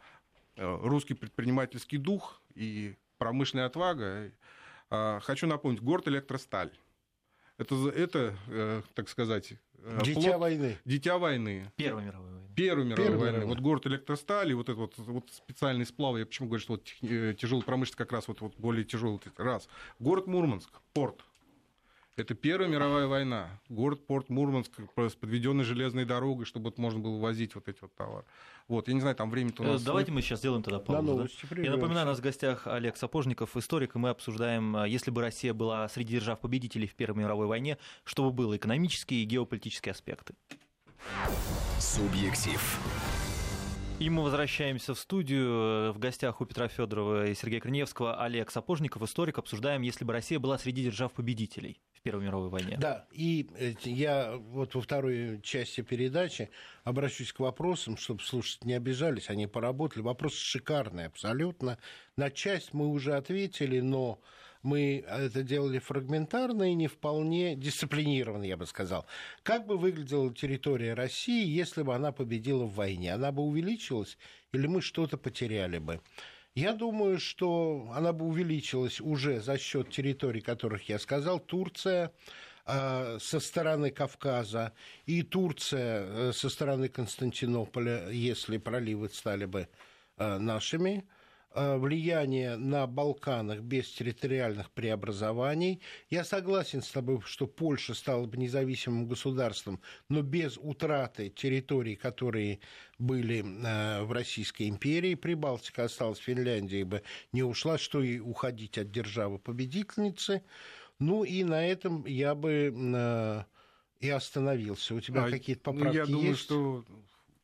[0.55, 4.31] русский предпринимательский дух, и промышленная отвага.
[4.89, 6.71] А, хочу напомнить, город Электросталь.
[7.57, 9.53] Это, это э, так сказать...
[9.77, 10.39] Э, Дитя плод...
[10.39, 10.77] войны.
[10.85, 11.71] Дитя войны.
[11.77, 12.49] Первой мировой войны.
[12.55, 13.45] Первой мировой Первой войны.
[13.45, 16.87] Вот город Электросталь, и вот этот вот, вот специальный сплав, я почему говорю, что вот
[17.01, 19.21] э, тяжелая промышленность как раз вот, вот более тяжелый.
[19.37, 19.69] Раз.
[19.99, 21.23] Город Мурманск, порт.
[22.15, 23.59] Это Первая мировая война.
[23.69, 28.25] Город-порт Мурманск с подведенной железной дорогой, чтобы вот можно было возить вот эти вот товары.
[28.67, 29.81] Вот, я не знаю, там время-то у нас...
[29.81, 31.27] Э, давайте мы сейчас сделаем тогда паузу.
[31.49, 35.09] Да, я напоминаю, у нас в гостях Олег Сапожников, историк, и мы обсуждаем, э, если
[35.09, 39.93] бы Россия была среди держав-победителей в Первой мировой войне, что бы было экономические и геополитические
[39.93, 40.35] аспекты.
[41.79, 42.79] Субъектив.
[43.97, 45.91] И мы возвращаемся в студию.
[45.93, 49.39] В гостях у Петра Федорова и Сергея Корнеевского Олег Сапожников, историк.
[49.39, 52.75] Обсуждаем, если бы Россия была среди держав-победителей Первой мировой войне.
[52.77, 56.49] Да, и э, я вот во второй части передачи
[56.83, 60.03] обращусь к вопросам, чтобы слушать не обижались, они поработали.
[60.03, 61.77] Вопрос шикарный абсолютно.
[62.17, 64.19] На часть мы уже ответили, но
[64.63, 69.05] мы это делали фрагментарно и не вполне дисциплинированно, я бы сказал.
[69.41, 73.13] Как бы выглядела территория России, если бы она победила в войне?
[73.13, 74.17] Она бы увеличилась
[74.51, 76.01] или мы что-то потеряли бы?
[76.55, 81.39] Я думаю, что она бы увеличилась уже за счет территорий, которых я сказал.
[81.39, 82.11] Турция
[82.67, 84.71] э, со стороны Кавказа
[85.07, 89.67] и Турция э, со стороны Константинополя, если проливы стали бы
[90.17, 91.03] э, нашими.
[91.55, 95.81] Э, влияние на Балканах без территориальных преобразований.
[96.09, 102.59] Я согласен с тобой, что Польша стала бы независимым государством, но без утраты территорий, которые
[102.97, 105.13] были э, в Российской империи.
[105.13, 110.41] Прибалтика осталась, Финляндия бы не ушла, что и уходить от державы-победительницы.
[110.97, 113.43] Ну и на этом я бы э,
[113.99, 114.95] и остановился.
[114.95, 116.09] У тебя а, какие-то ну, поправки я есть?
[116.09, 116.85] Я думаю, что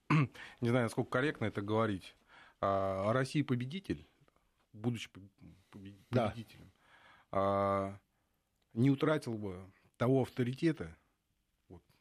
[0.61, 2.15] не знаю, насколько корректно это говорить.
[2.61, 4.05] А Россия победитель,
[4.73, 5.09] будучи
[5.71, 6.71] победителем,
[7.31, 7.99] да.
[8.73, 10.95] не утратил бы того авторитета,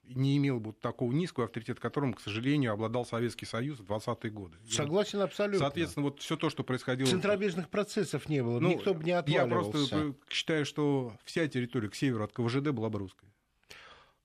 [0.02, 4.56] не имел бы такого низкого авторитета, которым, к сожалению, обладал Советский Союз в 20-е годы.
[4.70, 5.60] Согласен абсолютно.
[5.60, 7.08] Соответственно, вот все то, что происходило...
[7.08, 9.46] Центробежных процессов не было, ну, никто бы не отваливался.
[9.46, 13.28] Я просто считаю, что вся территория к северу от КВЖД была бы русской.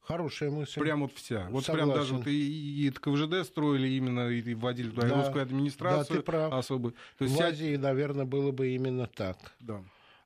[0.03, 0.81] Хорошая мысль.
[0.81, 1.47] Прям вот вся.
[1.49, 1.91] Вот Согласен.
[1.91, 6.21] прям даже вот и, и КВЖД строили именно, и вводили туда да, русскую администрацию да,
[6.21, 6.53] ты прав.
[6.53, 6.93] особую.
[7.17, 7.81] То есть в Азии, вся...
[7.81, 9.37] наверное, было бы именно так.
[9.61, 9.81] Да.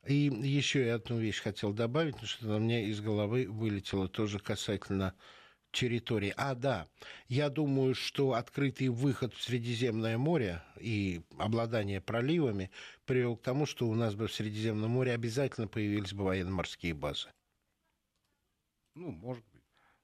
[0.08, 4.40] И еще я одну вещь хотел добавить, потому что у меня из головы вылетело тоже
[4.40, 5.14] касательно
[5.72, 6.34] территории.
[6.38, 6.88] А, да,
[7.28, 12.72] я думаю, что открытый выход в Средиземное море и обладание проливами
[13.06, 17.28] привел к тому, что у нас бы в Средиземном море обязательно появились бы военно-морские базы.
[18.96, 19.57] Ну, может быть.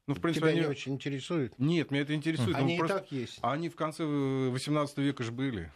[0.08, 0.62] Ну, в принципе, Тебя они...
[0.62, 1.58] не очень интересуют?
[1.58, 2.56] Нет, меня это интересует.
[2.56, 2.98] Они просто...
[2.98, 3.40] и так есть.
[3.42, 5.72] Они в конце 18 века же были.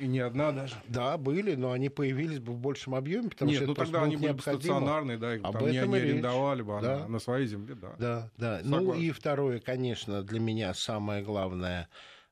[0.00, 0.76] И не одна даже.
[0.86, 4.16] Да, были, но они появились бы в большем объеме, потому Нет, что ну тогда они
[4.16, 7.00] были бы стационарные, да, их Об там не они арендовали бы да.
[7.00, 7.94] на, на своей земле, да.
[7.98, 8.58] Да, да.
[8.58, 8.86] Согласен.
[8.86, 11.88] Ну и второе, конечно, для меня самое главное,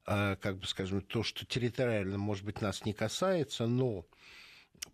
[0.07, 4.05] э, как бы скажем, то, что территориально, может быть, нас не касается, но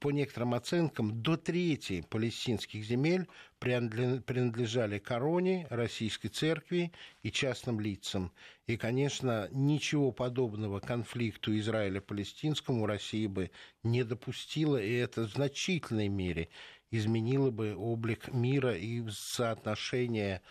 [0.00, 6.92] по некоторым оценкам, до трети палестинских земель принадлежали короне, российской церкви
[7.22, 8.32] и частным лицам.
[8.66, 13.50] И, конечно, ничего подобного конфликту Израиля-палестинскому Россия бы
[13.82, 16.48] не допустила, и это в значительной мере
[16.90, 20.42] изменило бы облик мира и соотношение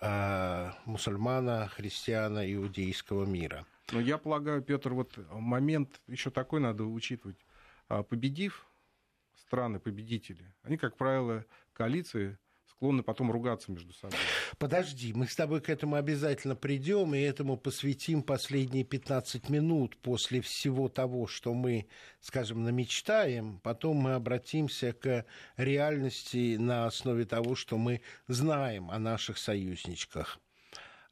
[0.00, 3.66] э, мусульмана, христиана, иудейского мира.
[3.92, 7.38] Но я полагаю, Петр, вот момент еще такой надо учитывать.
[7.88, 8.67] А, победив
[9.48, 14.18] страны-победители, они, как правило, коалиции склонны потом ругаться между собой.
[14.58, 20.42] Подожди, мы с тобой к этому обязательно придем и этому посвятим последние 15 минут после
[20.42, 21.88] всего того, что мы,
[22.20, 23.58] скажем, намечтаем.
[23.60, 25.24] Потом мы обратимся к
[25.56, 30.38] реальности на основе того, что мы знаем о наших союзничках.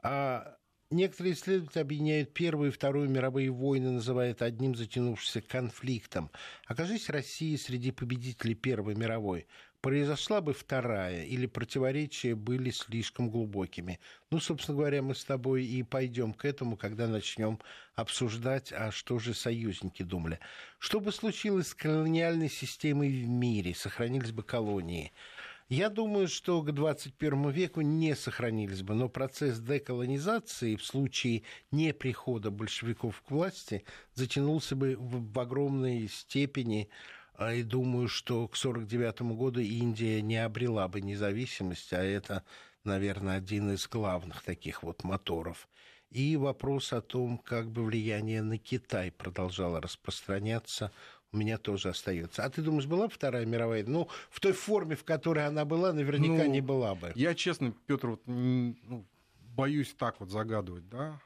[0.03, 0.57] А
[0.91, 6.31] Некоторые исследователи объединяют Первую и Вторую мировые войны, называют одним затянувшимся конфликтом.
[6.65, 9.49] Окажись Россия среди победителей Первой мировой,
[9.81, 13.99] произошла бы вторая, или противоречия были слишком глубокими.
[14.31, 17.59] Ну, собственно говоря, мы с тобой и пойдем к этому, когда начнем
[17.97, 20.39] обсуждать, а что же союзники думали.
[20.79, 25.13] Что бы случилось с колониальной системой в мире, сохранились бы колонии–
[25.69, 32.51] я думаю, что к 21 веку не сохранились бы, но процесс деколонизации в случае неприхода
[32.51, 36.89] большевиков к власти затянулся бы в, в огромной степени
[37.35, 42.45] а, и думаю, что к 1949 году Индия не обрела бы независимость, а это,
[42.85, 45.69] наверное, один из главных таких вот моторов.
[46.11, 50.93] И вопрос о том, как бы влияние на Китай продолжало распространяться,
[51.33, 52.45] у меня тоже остается.
[52.45, 53.85] А ты думаешь, была бы Вторая мировая?
[53.85, 57.13] Ну, в той форме, в которой она была, наверняка ну, не была бы.
[57.15, 59.07] Я, честно, Петр, вот, ну,
[59.55, 61.21] боюсь так вот загадывать, да.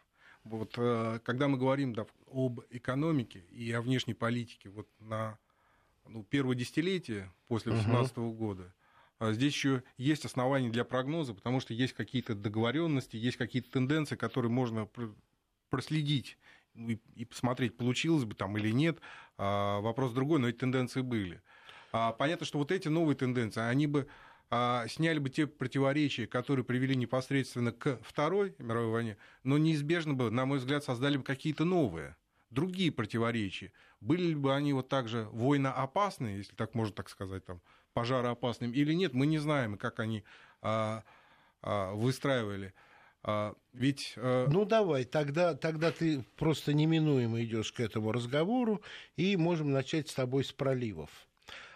[0.44, 5.38] Вот, э, когда мы говорим да, об экономике и о внешней политике вот на
[6.08, 8.74] ну, первое десятилетие после 18 -го года,
[9.18, 14.16] а здесь еще есть основания для прогноза, потому что есть какие-то договоренности, есть какие-то тенденции,
[14.16, 14.88] которые можно
[15.68, 16.38] проследить
[16.74, 18.98] и, и посмотреть, получилось бы там или нет.
[19.38, 21.42] А, вопрос другой, но эти тенденции были.
[21.92, 24.06] А, понятно, что вот эти новые тенденции, они бы
[24.50, 30.30] а, сняли бы те противоречия, которые привели непосредственно к Второй мировой войне, но неизбежно бы,
[30.30, 32.16] на мой взгляд, создали бы какие-то новые,
[32.50, 33.72] другие противоречия.
[34.00, 37.61] Были бы они вот так же войноопасные, если так можно так сказать, там,
[37.92, 40.24] пожароопасными или нет, мы не знаем, как они
[40.62, 41.02] а,
[41.62, 42.74] а, выстраивали.
[43.22, 44.14] А, ведь...
[44.16, 44.48] А...
[44.48, 48.83] Ну давай, тогда, тогда ты просто неминуемо идешь к этому разговору,
[49.16, 51.11] и можем начать с тобой с проливов.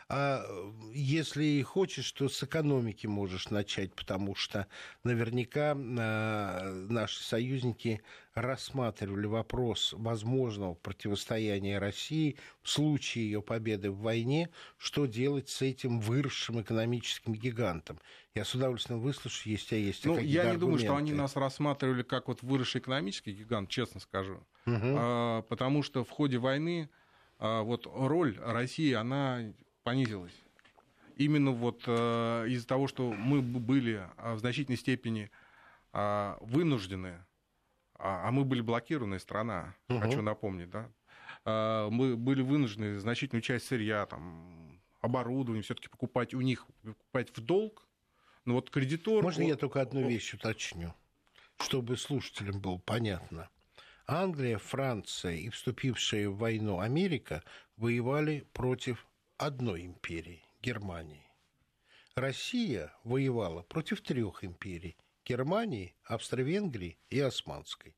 [0.09, 0.45] А
[0.93, 4.67] если хочешь, то с экономики можешь начать, потому что
[5.03, 8.03] наверняка а, наши союзники
[8.35, 16.01] рассматривали вопрос возможного противостояния России в случае ее победы в войне, что делать с этим
[16.01, 17.99] выросшим экономическим гигантом.
[18.35, 22.29] Я с удовольствием выслушаю, если есть ну, Я не думаю, что они нас рассматривали как
[22.29, 24.45] вот выросший экономический гигант, честно скажу.
[24.67, 24.77] Угу.
[24.83, 26.91] А, потому что в ходе войны
[27.39, 29.53] а, вот роль России, она
[29.85, 30.35] понизилась.
[31.17, 35.31] Именно вот э, из-за того, что мы были в значительной степени
[35.93, 37.25] э, вынуждены,
[37.95, 40.01] а, а мы были блокированная страна, угу.
[40.01, 40.91] хочу напомнить, да,
[41.45, 47.41] э, мы были вынуждены значительную часть сырья, там, оборудование все-таки покупать у них, покупать в
[47.41, 47.87] долг.
[48.45, 49.23] Но вот кредитор...
[49.23, 50.93] Можно вот, я только одну вещь уточню,
[51.61, 53.49] чтобы слушателям было понятно?
[54.07, 57.43] Англия, Франция и вступившая в войну Америка
[57.77, 61.27] воевали против одной империи– Германии.
[62.15, 67.97] Россия воевала против трех империй– Германии, Австро-Венгрии и Османской.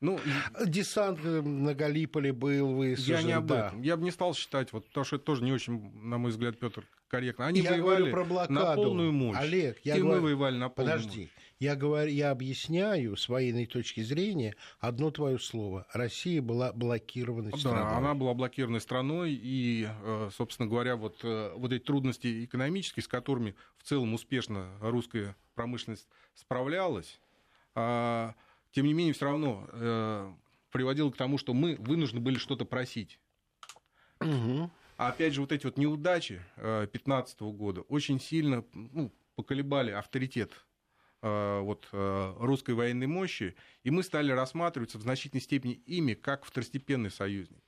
[0.00, 0.20] Ну,
[0.64, 3.16] Десант на Галиполе был высажен.
[3.16, 3.68] Я не об да.
[3.68, 3.82] этом.
[3.82, 6.58] Я бы не стал считать, вот, потому что это тоже не очень, на мой взгляд,
[6.58, 7.46] Петр, корректно.
[7.46, 8.52] Они я воевали про блокаду.
[8.52, 9.36] на полную мощь.
[9.38, 10.20] Олег, я и говорю...
[10.20, 11.20] мы воевали на полную Подожди.
[11.22, 11.30] мощь.
[11.58, 15.86] Я, говорю, я объясняю с военной точки зрения одно твое слово.
[15.92, 17.82] Россия была блокированной да, страной.
[17.82, 23.02] Да, она была блокированной страной, и, э, собственно говоря, вот, э, вот эти трудности экономические,
[23.02, 27.20] с которыми в целом успешно русская промышленность справлялась,
[27.74, 28.34] а,
[28.70, 30.32] тем не менее, все равно э,
[30.70, 33.18] приводило к тому, что мы вынуждены были что-то просить.
[34.20, 34.70] Угу.
[34.96, 40.52] А опять же, вот эти вот неудачи 2015 года очень сильно ну, поколебали авторитет
[41.22, 47.10] вот, э, русской военной мощи, и мы стали рассматриваться в значительной степени ими как второстепенный
[47.10, 47.62] союзник.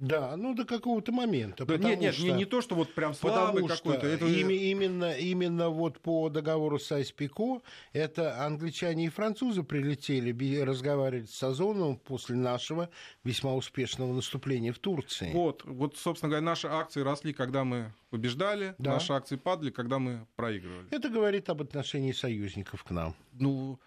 [0.00, 1.66] Да, ну до какого-то момента.
[1.66, 4.06] Да, нет, нет, что, не, не то, что вот прям слабый какой-то.
[4.06, 4.26] Это...
[4.26, 7.60] Именно, именно вот по договору с Айспико
[7.92, 10.32] это англичане и французы прилетели
[10.62, 12.88] разговаривать с Озоновым после нашего
[13.24, 15.32] весьма успешного наступления в Турции.
[15.34, 18.94] Вот, вот, собственно говоря, наши акции росли, когда мы побеждали, да.
[18.94, 20.88] наши акции падали, когда мы проигрывали.
[20.90, 23.14] Это говорит об отношении союзников к нам.
[23.32, 23.78] Ну,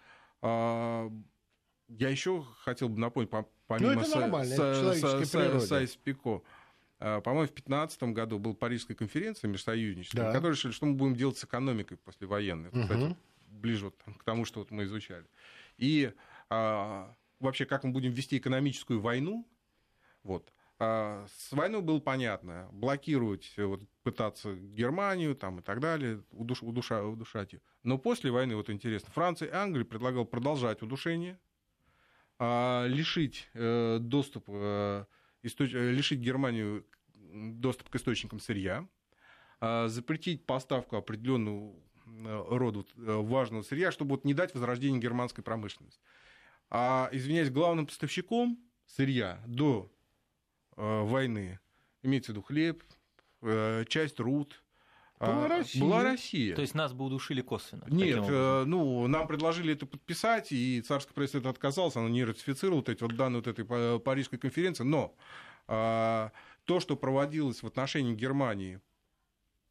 [0.42, 1.10] а
[1.88, 3.30] я еще хотел бы напомнить,
[3.66, 6.42] помимо ну, это Сайс-Пико,
[7.00, 10.32] а, по-моему, в 2015 году была Парижская конференция межсоюзническая, да.
[10.32, 12.68] которая решили, что мы будем делать с экономикой послевоенной.
[12.68, 12.82] Это, угу.
[12.84, 13.16] кстати,
[13.48, 15.26] ближе вот к тому, что вот мы изучали.
[15.76, 16.12] И
[16.50, 19.46] а, вообще, как мы будем вести экономическую войну,
[20.22, 22.68] вот, а, с войной было понятно.
[22.72, 27.60] Блокировать, вот, пытаться Германию там, и так далее, удуш, удуша, удушать ее.
[27.82, 31.38] Но после войны, вот интересно, Франция и Англия предлагал продолжать удушение,
[32.38, 35.04] а, лишить э, доступ, э,
[35.42, 36.84] э, лишить Германию
[37.16, 38.88] доступ к источникам сырья,
[39.60, 41.74] а, запретить поставку определенного
[42.06, 46.00] рода важного сырья, чтобы вот не дать возрождения германской промышленности.
[46.70, 49.90] А, извиняюсь, главным поставщиком сырья до
[50.76, 51.60] войны,
[52.02, 52.84] имеется в виду хлеб,
[53.88, 54.62] часть руд,
[55.26, 55.82] была Россия.
[55.82, 56.54] Была Россия.
[56.54, 57.84] То есть нас бы удушили косвенно.
[57.88, 62.80] Нет, э, ну, нам предложили это подписать, и царское правительство это отказалось, оно не ратифицировало
[62.80, 63.64] вот эти вот данные вот этой
[64.00, 65.14] Парижской конференции, но
[65.66, 66.32] а,
[66.64, 68.80] то, что проводилось в отношении Германии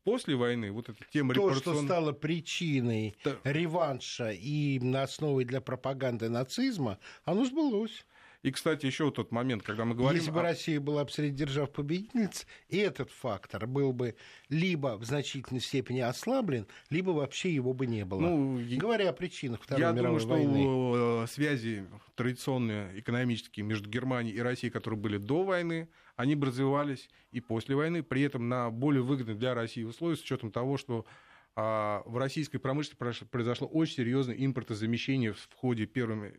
[0.03, 3.37] после войны, вот эта тема То, что стало причиной да.
[3.43, 8.05] реванша и основой для пропаганды нацизма, оно сбылось.
[8.43, 10.19] И, кстати, еще тот момент, когда мы говорим...
[10.19, 14.15] Если бы Россия была бы среди держав победительниц, этот фактор был бы
[14.49, 18.19] либо в значительной степени ослаблен, либо вообще его бы не было.
[18.19, 20.61] Ну, Говоря о причинах Второй я мировой думаю, войны.
[20.61, 26.47] что э, связи традиционные экономические между Германией и Россией, которые были до войны, они бы
[26.47, 30.77] развивались и после войны, при этом на более выгодных для России условиях, с учетом того,
[30.77, 31.05] что
[31.55, 36.33] а, в российской промышленности произошло очень серьезное импортозамещение в ходе Первой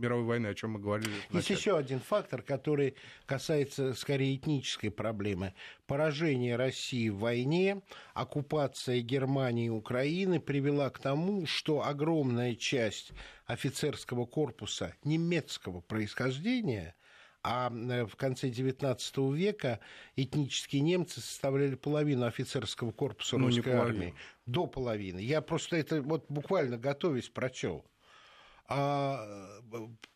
[0.00, 1.12] мировой войны, о чем мы говорили.
[1.30, 2.94] Есть еще один фактор, который
[3.26, 5.54] касается скорее этнической проблемы.
[5.86, 7.82] Поражение России в войне,
[8.14, 13.12] оккупация Германии и Украины привела к тому, что огромная часть
[13.46, 16.94] офицерского корпуса немецкого происхождения
[17.42, 19.80] А э, в конце XIX века
[20.14, 24.14] этнические немцы составляли половину офицерского корпуса ну, русской армии.
[24.46, 25.20] До половины.
[25.20, 27.84] Я просто это вот буквально готовясь прочел.
[28.70, 29.26] А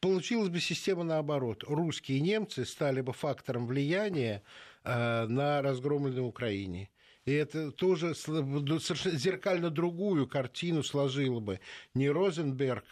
[0.00, 1.64] получилась бы система наоборот.
[1.66, 4.42] Русские немцы стали бы фактором влияния
[4.84, 6.88] э, на разгромленной Украине.
[7.24, 11.58] И это тоже совершенно зеркально другую картину сложило бы.
[11.94, 12.84] Не Розенберг,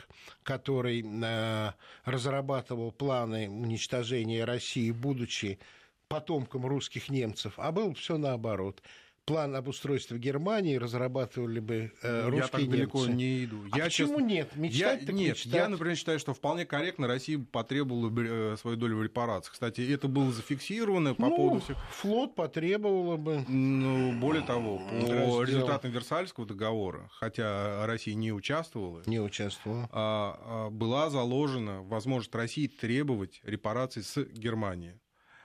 [0.42, 1.72] который э,
[2.04, 5.60] разрабатывал планы уничтожения России, будучи
[6.08, 8.82] потомком русских немцев, а был все наоборот
[9.24, 12.70] план обустройства Германии разрабатывали бы э, русские Я так немцы.
[12.76, 13.62] далеко не иду.
[13.70, 14.56] А я, почему честно, нет?
[14.56, 15.52] Мечтать я, так нет, мечтать.
[15.52, 19.52] я, например, считаю, что вполне корректно Россия потребовала бы э, свою долю в репарациях.
[19.52, 21.76] Кстати, это было зафиксировано по ну, поводу всех...
[21.92, 23.44] флот потребовала бы.
[23.48, 25.42] Ну, более того, по Раздел.
[25.42, 32.66] результатам Версальского договора, хотя Россия не участвовала, не участвовала, а, а, была заложена возможность России
[32.66, 34.98] требовать репараций с Германии.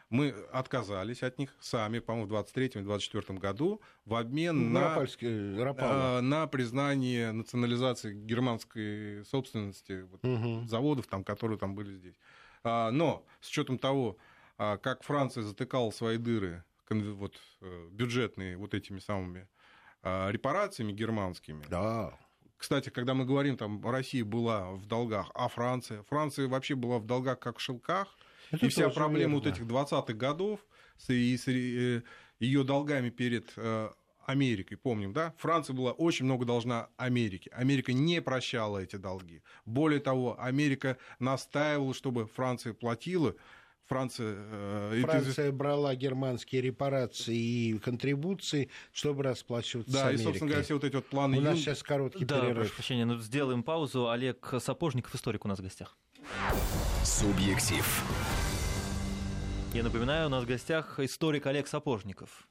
[0.09, 6.47] Мы отказались от них сами, по-моему, в 23-24 году в обмен ну, на, э, на
[6.47, 10.65] признание национализации германской собственности вот, угу.
[10.65, 12.15] заводов, там, которые там были здесь.
[12.63, 14.17] А, но с учетом того,
[14.57, 19.47] а, как Франция затыкала свои дыры вот, э, бюджетные вот этими самыми
[20.03, 22.17] а, репарациями германскими, да.
[22.57, 26.01] Кстати, когда мы говорим, там, Россия была в долгах, а Франция?
[26.03, 28.17] Франция вообще была в долгах, как в шелках.
[28.51, 29.35] Это и вся проблема верно.
[29.35, 30.59] вот этих 20-х годов
[30.97, 32.03] с, и, с э,
[32.39, 33.89] ее долгами перед э,
[34.27, 35.33] Америкой, помним, да?
[35.37, 37.49] Франция была очень много должна Америке.
[37.53, 39.41] Америка не прощала эти долги.
[39.65, 43.35] Более того, Америка настаивала, чтобы Франция платила.
[43.85, 45.55] Франция, э, Франция это...
[45.55, 50.17] брала германские репарации и контрибуции, чтобы расплачиваться да, с Америкой.
[50.17, 51.37] Да, и, собственно говоря, все вот эти вот планы...
[51.37, 52.57] У нас сейчас короткий да, перерыв.
[52.57, 54.09] прошу прощения, ну, сделаем паузу.
[54.09, 55.95] Олег Сапожников, историк у нас в гостях.
[57.05, 57.85] Субъектив.
[59.73, 62.47] Я напоминаю, у нас в гостях историк Олег Сапожников.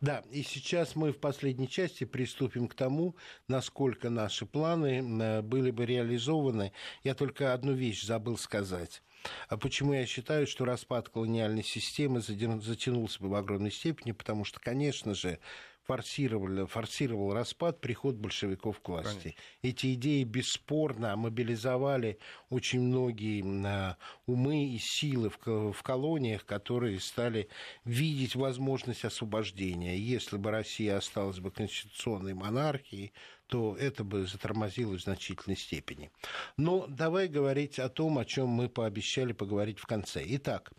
[0.00, 3.16] Да, и сейчас мы в последней части приступим к тому,
[3.48, 6.72] насколько наши планы э, были бы реализованы.
[7.02, 9.02] Я только одну вещь забыл сказать.
[9.48, 14.12] А почему я считаю, что распад колониальной системы затянулся бы в огромной степени?
[14.12, 15.38] Потому что, конечно же,
[15.84, 19.22] форсировал, форсировал распад, приход большевиков к власти.
[19.22, 19.40] Конечно.
[19.62, 22.18] Эти идеи бесспорно мобилизовали
[22.50, 27.48] очень многие а, умы и силы в, в колониях, которые стали
[27.84, 29.96] видеть возможность освобождения.
[29.96, 33.12] Если бы Россия осталась бы конституционной монархией,
[33.46, 36.10] то это бы затормозило в значительной степени.
[36.56, 40.24] Но давай говорить о том, о чем мы пообещали поговорить в конце.
[40.26, 40.72] Итак,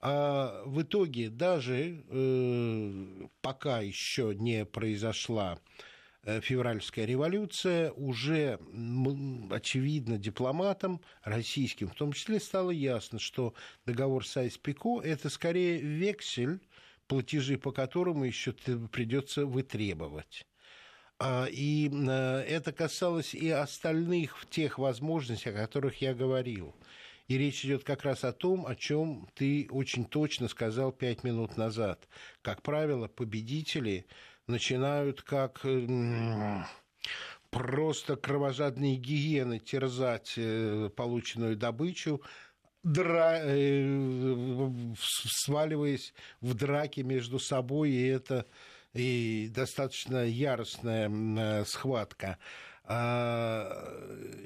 [0.00, 5.58] а в итоге даже э, пока еще не произошла
[6.22, 8.58] э, февральская революция, уже
[9.50, 16.60] очевидно дипломатам, российским в том числе, стало ясно, что договор Сайс-Пико– это скорее вексель,
[17.06, 20.46] платежи по которому еще придется вытребовать.
[21.18, 26.74] А, и э, это касалось и остальных тех возможностей, о которых я говорил–
[27.30, 31.56] и речь идет как раз о том, о чем ты очень точно сказал пять минут
[31.56, 32.08] назад.
[32.42, 34.04] Как правило, победители
[34.48, 35.64] начинают как
[37.50, 42.20] просто кровожадные гиены терзать э, полученную добычу,
[42.82, 43.38] дра...
[43.44, 48.44] Э, сваливаясь в драки между собой, и это
[48.92, 52.38] и достаточно яростная э, схватка.
[52.82, 53.86] А,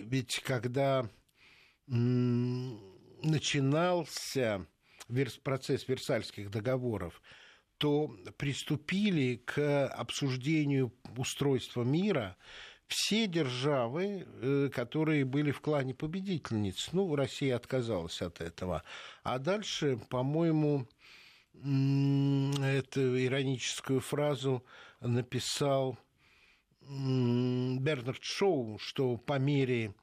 [0.00, 1.08] ведь когда
[1.86, 3.56] начинался
[5.42, 7.20] процесс Версальских договоров,
[7.78, 12.36] то приступили к обсуждению устройства мира
[12.86, 16.90] все державы, э, которые были в клане победительниц.
[16.92, 18.82] Ну, Россия отказалась от этого.
[19.22, 20.86] А дальше, по-моему,
[21.54, 24.64] эту ироническую фразу
[25.00, 25.98] написал
[26.82, 29.94] Бернард Шоу, что по мере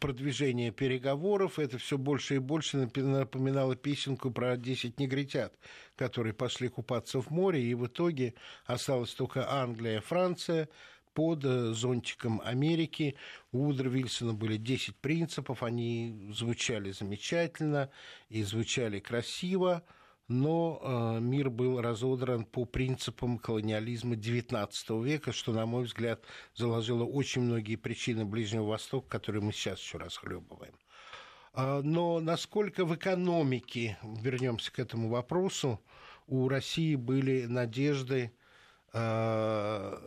[0.00, 1.58] продвижения переговоров.
[1.58, 5.54] Это все больше и больше напоминало песенку про 10 негритят,
[5.96, 8.34] которые пошли купаться в море, и в итоге
[8.66, 10.68] осталась только Англия, Франция,
[11.14, 13.16] под э, зонтиком Америки.
[13.50, 17.90] У Удра Вильсона были 10 принципов, они звучали замечательно
[18.28, 19.82] и звучали красиво,
[20.32, 26.24] но э, мир был разодран по принципам колониализма XIX века, что, на мой взгляд,
[26.54, 30.74] заложило очень многие причины Ближнего Востока, которые мы сейчас еще расхлебываем.
[31.52, 35.80] А, но насколько в экономике, вернемся к этому вопросу,
[36.26, 38.32] у России были надежды
[38.94, 39.98] э,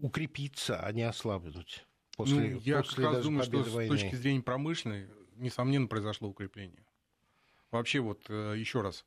[0.00, 1.84] укрепиться, а не ослабнуть?
[2.16, 3.96] После, ну, я после как раз думаю, что войны.
[3.96, 6.87] с точки зрения промышленной, несомненно, произошло укрепление
[7.70, 9.04] вообще вот еще раз,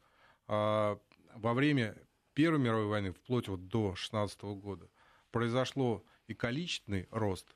[0.48, 1.00] а,
[1.36, 1.98] во время
[2.34, 4.90] Первой мировой войны, вплоть вот до 16 года,
[5.32, 7.56] произошло и количественный рост,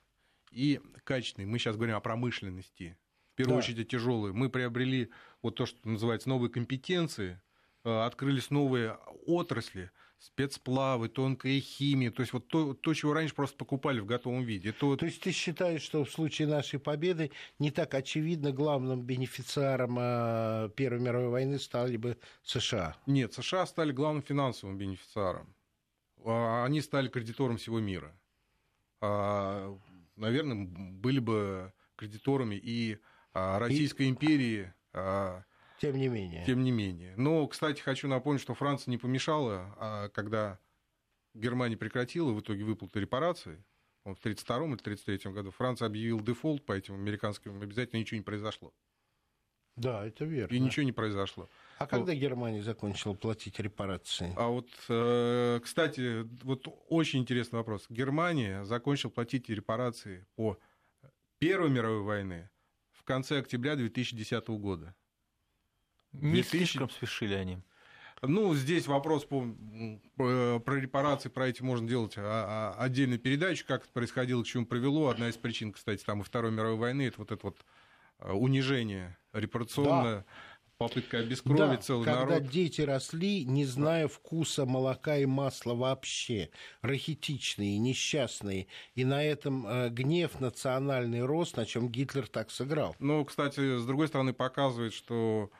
[0.51, 1.45] и качественный.
[1.45, 2.97] Мы сейчас говорим о промышленности,
[3.33, 3.59] в первую да.
[3.59, 4.33] очередь тяжелые.
[4.33, 7.41] Мы приобрели вот то, что называется новые компетенции,
[7.83, 9.91] открылись новые отрасли,
[10.25, 14.71] спецплавы, тонкая химия, то есть вот то, то, чего раньше просто покупали в готовом виде.
[14.71, 14.95] То...
[14.95, 20.69] то есть ты считаешь, что в случае нашей победы не так очевидно главным бенефициаром а,
[20.69, 22.95] Первой мировой войны стали бы США?
[23.05, 25.53] Нет, США стали главным финансовым бенефициаром.
[26.25, 28.11] А, они стали кредитором всего мира.
[29.01, 29.77] А,
[30.15, 32.97] наверное, были бы кредиторами и
[33.33, 34.09] Российской и...
[34.09, 34.73] империи,
[35.91, 36.45] тем не менее.
[36.45, 37.13] Тем не менее.
[37.17, 40.59] Но, кстати, хочу напомнить, что Франция не помешала, а когда
[41.33, 43.63] Германия прекратила в итоге выплаты репарации,
[44.03, 48.73] в 1932 или 1933 году Франция объявила дефолт по этим американским обязательно, ничего не произошло.
[49.75, 50.55] Да, это верно.
[50.55, 51.49] И ничего не произошло.
[51.79, 51.89] А вот.
[51.89, 54.33] когда Германия закончила платить репарации?
[54.37, 57.85] А вот, э, кстати, вот очень интересный вопрос.
[57.89, 60.57] Германия закончила платить репарации по
[61.39, 62.49] Первой мировой войне
[62.91, 64.95] в конце октября 2010 года.
[66.21, 66.49] Не 2000...
[66.49, 67.59] слишком спешили они.
[68.21, 69.45] Ну, здесь вопрос по,
[70.15, 74.65] про репарации, про эти можно делать а, а, отдельную передачу, как это происходило, к чему
[74.65, 75.09] привело.
[75.09, 77.57] Одна из причин, кстати, там и Второй мировой войны, это вот это вот
[78.19, 80.25] а, унижение репарационное, да.
[80.77, 82.33] попытка обескровить да, целый когда народ.
[82.35, 86.49] Когда дети росли, не зная вкуса молока и масла вообще,
[86.81, 92.95] рахитичные, несчастные, и на этом э, гнев национальный рост, на чем Гитлер так сыграл.
[92.99, 95.51] Ну, кстати, с другой стороны, показывает, что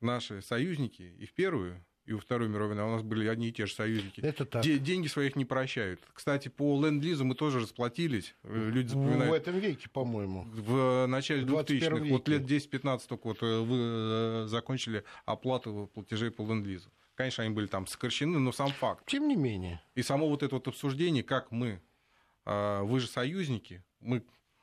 [0.00, 3.52] наши союзники и в Первую, и во Вторую мировую войну у нас были одни и
[3.52, 4.22] те же союзники.
[4.22, 4.62] Это так.
[4.62, 6.00] Де- деньги своих не прощают.
[6.14, 8.34] Кстати, по ленд-лизу мы тоже расплатились.
[8.44, 9.30] Э, люди запоминают.
[9.30, 10.44] В этом веке, по-моему.
[10.44, 12.04] В начале 2000-х.
[12.08, 16.90] Вот лет 10-15 только вот э, вы э, закончили оплату платежей по ленд-лизу.
[17.14, 19.04] Конечно, они были там сокращены, но сам факт.
[19.06, 19.82] Тем не менее.
[19.94, 21.82] И само вот это вот обсуждение, как мы,
[22.44, 24.22] а, вы же союзники, мы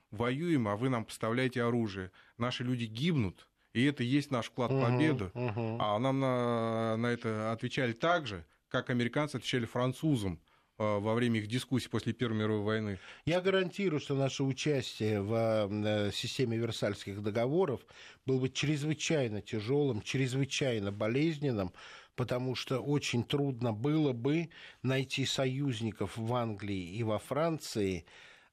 [0.09, 2.11] воюем, а вы нам поставляете оружие.
[2.37, 5.31] Наши люди гибнут, и это и есть наш вклад в победу.
[5.33, 5.77] Uh-huh, uh-huh.
[5.81, 10.39] А нам на, на это отвечали так же, как американцы отвечали французам
[10.77, 12.99] э, во время их дискуссий после Первой мировой войны.
[13.25, 17.81] Я гарантирую, что наше участие в э, системе Версальских договоров
[18.25, 21.73] было бы чрезвычайно тяжелым, чрезвычайно болезненным,
[22.15, 24.49] потому что очень трудно было бы
[24.83, 28.05] найти союзников в Англии и во Франции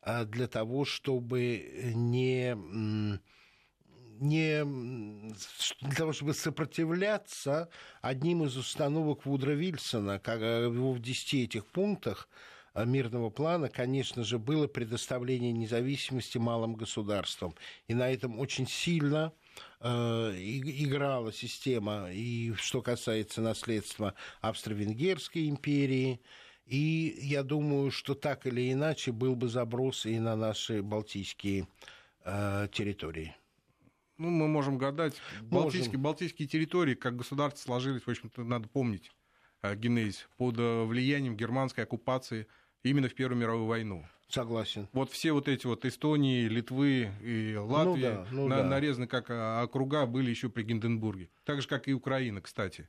[0.02, 3.20] э, для того, чтобы не
[4.22, 4.64] не
[5.80, 7.68] для того, чтобы сопротивляться
[8.00, 12.28] одним из установок Вудра Вильсона, как э, его в десяти этих пунктах
[12.74, 17.54] э, мирного плана, конечно же, было предоставление независимости малым государствам.
[17.88, 19.32] И на этом очень сильно
[19.80, 19.86] э,
[20.38, 26.20] играла система, и что касается наследства Австро-Венгерской империи,
[26.64, 31.66] и я думаю, что так или иначе был бы заброс и на наши балтийские
[32.24, 33.34] э, территории.
[34.18, 35.14] Ну, мы можем гадать.
[35.42, 39.10] Балтийские, Балтийские территории, как государства сложились, в общем-то, надо помнить
[39.62, 42.46] э, генезис, под э, влиянием германской оккупации
[42.82, 44.04] именно в Первую мировую войну.
[44.28, 44.88] Согласен.
[44.92, 48.64] Вот все вот эти вот Эстонии, Литвы и Латвии ну да, ну на, да.
[48.64, 51.28] нарезаны как э, округа были еще при Гинденбурге.
[51.44, 52.88] Так же, как и Украина, кстати,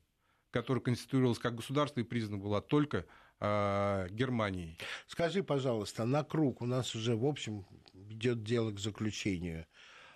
[0.51, 3.05] которая конституировалась как государство и признана была только
[3.41, 4.77] э, Германией.
[5.07, 9.65] Скажи, пожалуйста, на круг у нас уже, в общем, идет дело к заключению.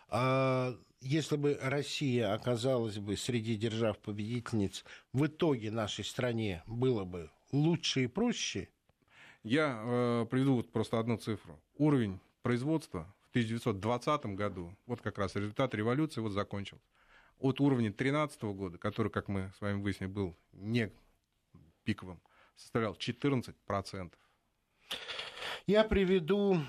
[0.07, 4.83] А если бы Россия оказалась бы среди держав-победительниц,
[5.13, 8.69] в итоге нашей стране было бы лучше и проще?
[9.43, 11.59] Я э, приведу вот просто одну цифру.
[11.77, 16.79] Уровень производства в 1920 году, вот как раз результат революции вот закончил.
[17.39, 20.91] От уровня 2013 года, который, как мы с вами выяснили, был не
[21.83, 22.19] пиковым,
[22.55, 24.11] составлял 14%.
[25.67, 26.61] Я приведу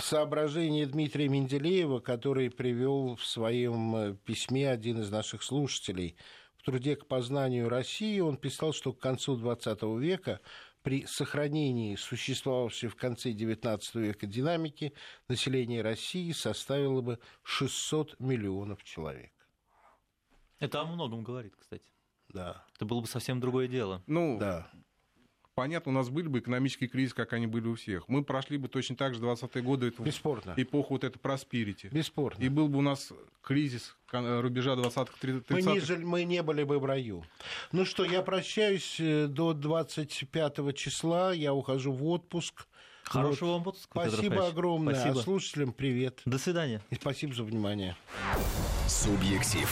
[0.00, 6.16] соображение Дмитрия Менделеева, который привел в своем э, письме один из наших слушателей.
[6.56, 10.40] В труде к познанию России он писал, что к концу XX века
[10.82, 14.94] при сохранении существовавшей в конце XIX века динамики
[15.28, 19.32] население России составило бы 600 миллионов человек.
[20.58, 21.92] Это о многом говорит, кстати.
[22.28, 22.64] Да.
[22.74, 24.02] Это было бы совсем другое дело.
[24.08, 24.68] Ну, да
[25.54, 28.08] понятно, у нас были бы экономические кризисы, как они были у всех.
[28.08, 30.54] Мы прошли бы точно так же 20-е годы эту Бесспорно.
[30.56, 31.88] эпоху вот этой проспирити.
[31.92, 32.42] Бесспорно.
[32.42, 35.54] И был бы у нас кризис рубежа 20-х, 30-х.
[35.54, 37.24] Мы не, мы не были бы в раю.
[37.72, 42.66] Ну что, я прощаюсь э, до 25 числа, я ухожу в отпуск.
[43.04, 43.52] Хорошего вот.
[43.54, 44.08] вам отпуска.
[44.08, 44.94] Спасибо огромное.
[44.94, 45.20] Спасибо.
[45.20, 46.20] А слушателям привет.
[46.24, 46.80] До свидания.
[46.90, 47.96] И спасибо за внимание.
[48.88, 49.68] Субъектив.